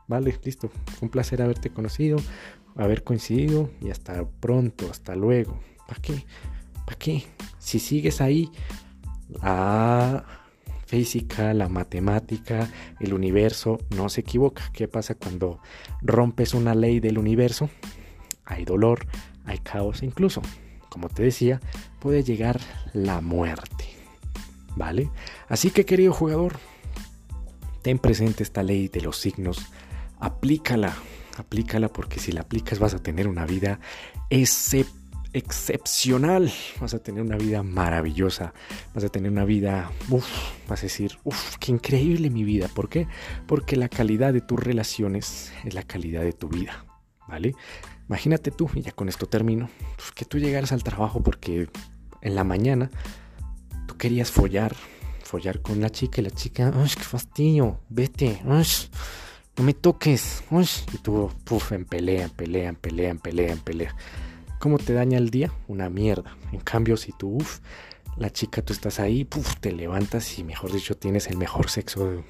vale, 0.08 0.38
listo, 0.44 0.70
un 1.02 1.10
placer 1.10 1.42
haberte 1.42 1.70
conocido, 1.70 2.18
haber 2.76 3.04
coincidido 3.04 3.70
y 3.82 3.90
hasta 3.90 4.28
pronto, 4.28 4.90
hasta 4.90 5.16
luego. 5.16 5.60
¿Para 5.88 6.02
qué? 6.02 6.26
¿Para 6.86 6.98
qué? 6.98 7.24
Si 7.58 7.80
sigues 7.80 8.20
ahí, 8.20 8.52
la 9.30 10.26
física, 10.94 11.56
la 11.56 11.70
matemática, 11.70 12.70
el 13.00 13.16
universo 13.16 13.80
no 13.96 14.10
se 14.10 14.22
equivoca. 14.22 14.70
¿Qué 14.74 14.88
pasa 14.88 15.16
cuando 15.16 15.60
rompes 16.04 16.54
una 16.54 16.76
ley 16.76 17.00
del 17.00 17.18
universo? 17.18 17.68
Hay 18.46 18.64
dolor, 18.64 19.08
hay 19.44 19.58
caos, 19.58 20.04
incluso, 20.04 20.44
como 20.90 21.10
te 21.10 21.24
decía, 21.24 21.60
puede 22.00 22.22
llegar 22.22 22.60
la 22.94 23.22
muerte. 23.22 23.86
¿Vale? 24.76 25.10
Así 25.48 25.72
que 25.72 25.84
querido 25.84 26.14
jugador, 26.14 26.58
ten 27.82 27.98
presente 27.98 28.44
esta 28.44 28.62
ley 28.62 28.88
de 28.88 29.02
los 29.02 29.18
signos, 29.18 29.66
aplícala, 30.20 30.94
aplícala 31.38 31.88
porque 31.88 32.20
si 32.20 32.32
la 32.32 32.42
aplicas 32.42 32.78
vas 32.78 32.94
a 32.94 33.02
tener 33.02 33.28
una 33.28 33.48
vida 33.48 33.80
excepcional, 34.30 35.03
vas 36.80 36.94
a 36.94 37.00
tener 37.00 37.24
una 37.24 37.38
vida 37.38 37.64
maravillosa, 37.64 38.54
vas 38.94 39.04
a 39.04 39.10
tener 39.10 39.32
una 39.32 39.46
vida, 39.46 39.92
vas 40.68 40.80
a 40.80 40.84
decir, 40.84 41.18
uff, 41.24 41.58
qué 41.58 41.72
increíble 41.72 42.30
mi 42.30 42.44
vida, 42.44 42.68
¿por 42.68 42.88
qué? 42.90 43.08
Porque 43.48 43.76
la 43.76 43.90
calidad 43.90 44.34
de 44.34 44.42
tus 44.42 44.60
relaciones 44.60 45.52
es 45.64 45.74
la 45.74 45.84
calidad 45.84 46.22
de 46.22 46.34
tu 46.34 46.50
vida, 46.50 46.86
¿vale? 47.28 47.56
Imagínate 48.08 48.52
tú, 48.52 48.70
y 48.76 48.82
ya 48.82 48.92
con 48.92 49.10
esto 49.10 49.26
termino, 49.26 49.70
pues, 49.96 50.12
que 50.12 50.26
tú 50.26 50.38
llegaras 50.38 50.72
al 50.72 50.84
trabajo 50.84 51.24
porque 51.24 51.68
en 52.22 52.36
la 52.36 52.44
mañana 52.44 52.92
tú 53.88 53.98
querías 53.98 54.30
follar, 54.30 54.76
follar 55.24 55.62
con 55.62 55.82
la 55.82 55.90
chica 55.90 56.22
y 56.22 56.26
la 56.26 56.32
chica, 56.32 56.72
¡ay, 56.76 56.92
qué 56.96 57.04
fastidio! 57.04 57.80
Vete, 57.90 58.42
¡ay! 58.48 58.68
No 59.58 59.64
me 59.64 59.74
toques, 59.74 60.44
¡ay! 60.52 60.68
Y 60.94 60.98
tú, 60.98 61.32
puf, 61.44 61.72
en 61.72 61.86
pelea, 61.86 62.26
en 62.26 62.30
pelea, 62.30 62.70
en 62.70 62.76
pelea, 62.76 63.10
en 63.10 63.20
pelea, 63.20 63.52
en 63.54 63.60
pelea. 63.60 63.96
¿Cómo 64.64 64.78
te 64.78 64.94
daña 64.94 65.18
el 65.18 65.30
día? 65.30 65.52
Una 65.68 65.90
mierda. 65.90 66.38
En 66.54 66.62
cambio, 66.62 66.96
si 66.96 67.12
tú, 67.12 67.36
uff, 67.36 67.60
la 68.16 68.30
chica, 68.30 68.62
tú 68.62 68.72
estás 68.72 69.02
ahí, 69.02 69.26
puf, 69.26 69.58
te 69.58 69.74
levantas 69.74 70.40
y 70.40 70.46
mejor 70.46 70.72
dicho, 70.72 70.96
tienes 70.96 71.28
el 71.28 71.36
mejor 71.36 71.70
sexo 71.70 72.24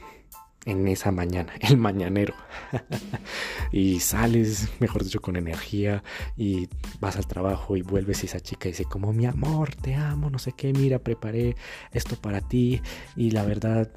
en 0.66 0.88
esa 0.88 1.12
mañana, 1.12 1.54
el 1.60 1.78
mañanero. 1.78 2.34
y 3.72 4.00
sales, 4.00 4.70
mejor 4.80 5.04
dicho, 5.04 5.22
con 5.22 5.36
energía 5.36 6.04
y 6.38 6.70
vas 7.00 7.18
al 7.18 7.28
trabajo 7.28 7.76
y 7.76 7.82
vuelves 7.82 8.24
y 8.24 8.28
esa 8.28 8.40
chica 8.40 8.70
dice 8.70 8.86
como 8.86 9.14
mi 9.14 9.26
amor, 9.26 9.76
te 9.76 9.96
amo, 9.96 10.30
no 10.30 10.40
sé 10.40 10.54
qué, 10.54 10.74
mira, 10.74 11.00
preparé 11.00 11.56
esto 11.92 12.16
para 12.16 12.42
ti 12.42 12.82
y 13.16 13.32
la 13.32 13.44
verdad, 13.44 13.92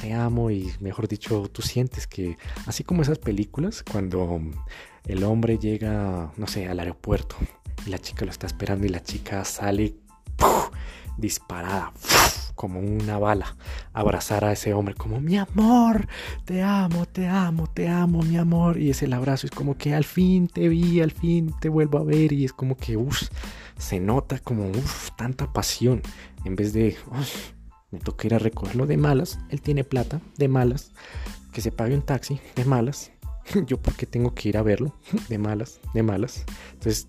te 0.00 0.12
amo. 0.12 0.50
Y 0.50 0.72
mejor 0.80 1.08
dicho, 1.08 1.48
tú 1.52 1.62
sientes 1.62 2.06
que, 2.06 2.36
así 2.66 2.84
como 2.84 3.02
esas 3.02 3.18
películas, 3.18 3.82
cuando 3.82 4.40
el 5.06 5.24
hombre 5.24 5.58
llega, 5.58 6.32
no 6.36 6.46
sé, 6.46 6.66
al 6.68 6.80
aeropuerto 6.80 7.36
y 7.86 7.90
la 7.90 7.98
chica 7.98 8.24
lo 8.24 8.30
está 8.30 8.46
esperando 8.46 8.86
y 8.86 8.90
la 8.90 9.02
chica 9.02 9.44
sale 9.44 9.96
disparada 11.18 11.92
como 12.54 12.80
una 12.80 13.18
bala, 13.18 13.56
abrazar 13.92 14.44
a 14.44 14.52
ese 14.52 14.74
hombre 14.74 14.94
como 14.94 15.20
mi 15.20 15.36
amor, 15.36 16.08
te 16.44 16.62
amo, 16.62 17.06
te 17.06 17.26
amo, 17.26 17.66
te 17.66 17.88
amo, 17.88 18.22
mi 18.22 18.36
amor. 18.36 18.78
Y 18.78 18.90
es 18.90 19.02
el 19.02 19.12
abrazo, 19.12 19.46
es 19.46 19.50
como 19.50 19.76
que 19.76 19.94
al 19.94 20.04
fin 20.04 20.48
te 20.48 20.68
vi, 20.68 21.00
al 21.00 21.10
fin 21.10 21.54
te 21.60 21.68
vuelvo 21.68 21.98
a 21.98 22.04
ver 22.04 22.32
y 22.32 22.44
es 22.44 22.52
como 22.52 22.76
que, 22.76 22.96
uff, 22.96 23.28
se 23.76 24.00
nota 24.00 24.38
como, 24.38 24.70
uff, 24.70 25.10
tanta 25.16 25.52
pasión. 25.52 26.02
En 26.44 26.56
vez 26.56 26.72
de, 26.72 26.96
me 27.90 27.98
toca 27.98 28.26
ir 28.26 28.34
a 28.34 28.38
recogerlo 28.38 28.86
de 28.86 28.96
malas, 28.96 29.38
él 29.50 29.60
tiene 29.60 29.84
plata, 29.84 30.20
de 30.38 30.48
malas, 30.48 30.92
que 31.52 31.60
se 31.60 31.72
pague 31.72 31.94
un 31.94 32.02
taxi, 32.02 32.40
de 32.56 32.64
malas. 32.64 33.12
Yo 33.66 33.80
porque 33.80 34.06
tengo 34.06 34.34
que 34.34 34.48
ir 34.48 34.56
a 34.56 34.62
verlo, 34.62 34.94
de 35.28 35.38
malas, 35.38 35.80
de 35.94 36.02
malas. 36.02 36.44
Entonces 36.72 37.08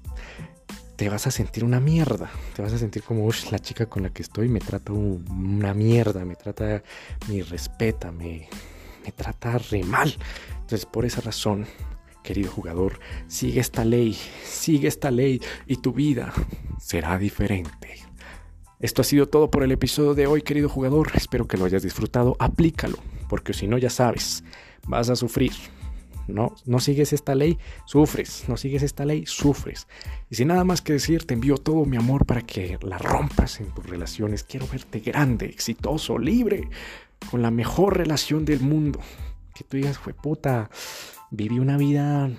te 0.96 1.10
vas 1.10 1.28
a 1.28 1.32
sentir 1.32 1.64
una 1.64 1.80
mierda. 1.80 2.30
Te 2.56 2.62
vas 2.62 2.74
a 2.74 2.78
sentir 2.78 3.04
como, 3.04 3.30
la 3.52 3.60
chica 3.60 3.86
con 3.88 4.04
la 4.04 4.10
que 4.10 4.22
estoy 4.22 4.48
me 4.48 4.60
trata 4.60 4.94
una 4.94 5.74
mierda, 5.74 6.26
me 6.26 6.36
trata, 6.36 6.84
me 7.28 7.44
respeta, 7.44 8.12
me, 8.12 8.48
me 9.04 9.12
trata 9.12 9.58
re 9.58 9.84
mal. 9.84 10.16
Entonces, 10.54 10.86
por 10.86 11.06
esa 11.06 11.22
razón, 11.22 11.66
querido 12.24 12.52
jugador, 12.52 13.00
sigue 13.28 13.60
esta 13.60 13.84
ley, 13.84 14.18
sigue 14.44 14.88
esta 14.88 15.12
ley 15.12 15.42
y 15.68 15.78
tu 15.78 15.94
vida 15.94 16.34
será 16.80 17.18
diferente. 17.18 17.96
Esto 18.80 19.02
ha 19.02 19.06
sido 19.06 19.28
todo 19.28 19.50
por 19.50 19.64
el 19.64 19.72
episodio 19.72 20.14
de 20.14 20.28
hoy, 20.28 20.42
querido 20.42 20.68
jugador. 20.68 21.12
Espero 21.16 21.48
que 21.48 21.58
lo 21.58 21.66
hayas 21.66 21.84
disfrutado. 21.84 22.36
Aplícalo, 22.40 22.98
porque 23.30 23.54
si 23.54 23.66
no, 23.66 23.78
ya 23.78 23.90
sabes, 23.90 24.44
vas 24.88 25.10
a 25.10 25.16
sufrir. 25.16 25.54
No, 26.28 26.56
no 26.66 26.80
sigues 26.80 27.14
esta 27.14 27.36
ley, 27.36 27.58
sufres. 27.86 28.46
No 28.48 28.58
sigues 28.58 28.84
esta 28.84 29.06
ley, 29.06 29.26
sufres. 29.26 29.88
Y 30.30 30.36
sin 30.36 30.48
nada 30.50 30.64
más 30.64 30.82
que 30.82 30.94
decir, 30.94 31.26
te 31.26 31.34
envío 31.34 31.58
todo 31.58 31.86
mi 31.86 31.98
amor 31.98 32.26
para 32.26 32.42
que 32.42 32.78
la 32.82 32.98
rompas 32.98 33.60
en 33.60 33.74
tus 33.74 33.86
relaciones. 33.86 34.44
Quiero 34.44 34.68
verte 34.68 35.00
grande, 35.00 35.46
exitoso, 35.46 36.18
libre, 36.18 36.70
con 37.30 37.42
la 37.42 37.52
mejor 37.52 37.98
relación 37.98 38.46
del 38.46 38.62
mundo. 38.62 39.00
Que 39.54 39.64
tú 39.64 39.78
digas, 39.78 39.98
fue 39.98 40.14
puta, 40.14 40.70
viví 41.30 41.60
una 41.60 41.78
vida 41.78 42.30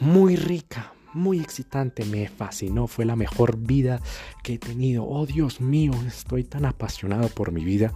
muy 0.00 0.36
rica, 0.36 0.92
muy 1.12 1.40
excitante, 1.40 2.04
me 2.04 2.28
fascinó, 2.28 2.86
fue 2.86 3.04
la 3.04 3.16
mejor 3.16 3.56
vida 3.58 4.00
que 4.42 4.54
he 4.54 4.58
tenido. 4.58 5.04
Oh 5.04 5.26
Dios 5.26 5.60
mío, 5.60 5.92
estoy 6.06 6.44
tan 6.44 6.64
apasionado 6.64 7.28
por 7.28 7.52
mi 7.52 7.64
vida. 7.64 7.92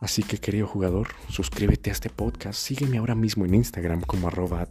Así 0.00 0.22
que 0.22 0.38
querido 0.38 0.66
jugador, 0.66 1.08
suscríbete 1.28 1.90
a 1.90 1.92
este 1.92 2.08
podcast, 2.08 2.58
sígueme 2.58 2.98
ahora 2.98 3.14
mismo 3.14 3.44
en 3.44 3.54
Instagram 3.54 4.00
como 4.02 4.28
arroba 4.28 4.66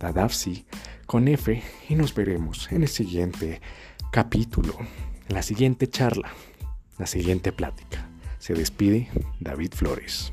con 1.06 1.28
F 1.28 1.62
y 1.90 1.96
nos 1.96 2.16
veremos 2.16 2.72
en 2.72 2.84
el 2.84 2.88
siguiente 2.88 3.62
capítulo, 4.12 4.78
en 5.28 5.36
la 5.36 5.42
siguiente 5.42 5.88
charla, 5.88 6.32
la 6.98 7.08
siguiente 7.08 7.52
plática. 7.52 8.10
Se 8.40 8.54
despide 8.54 9.10
David 9.42 9.74
Flores. 9.74 10.32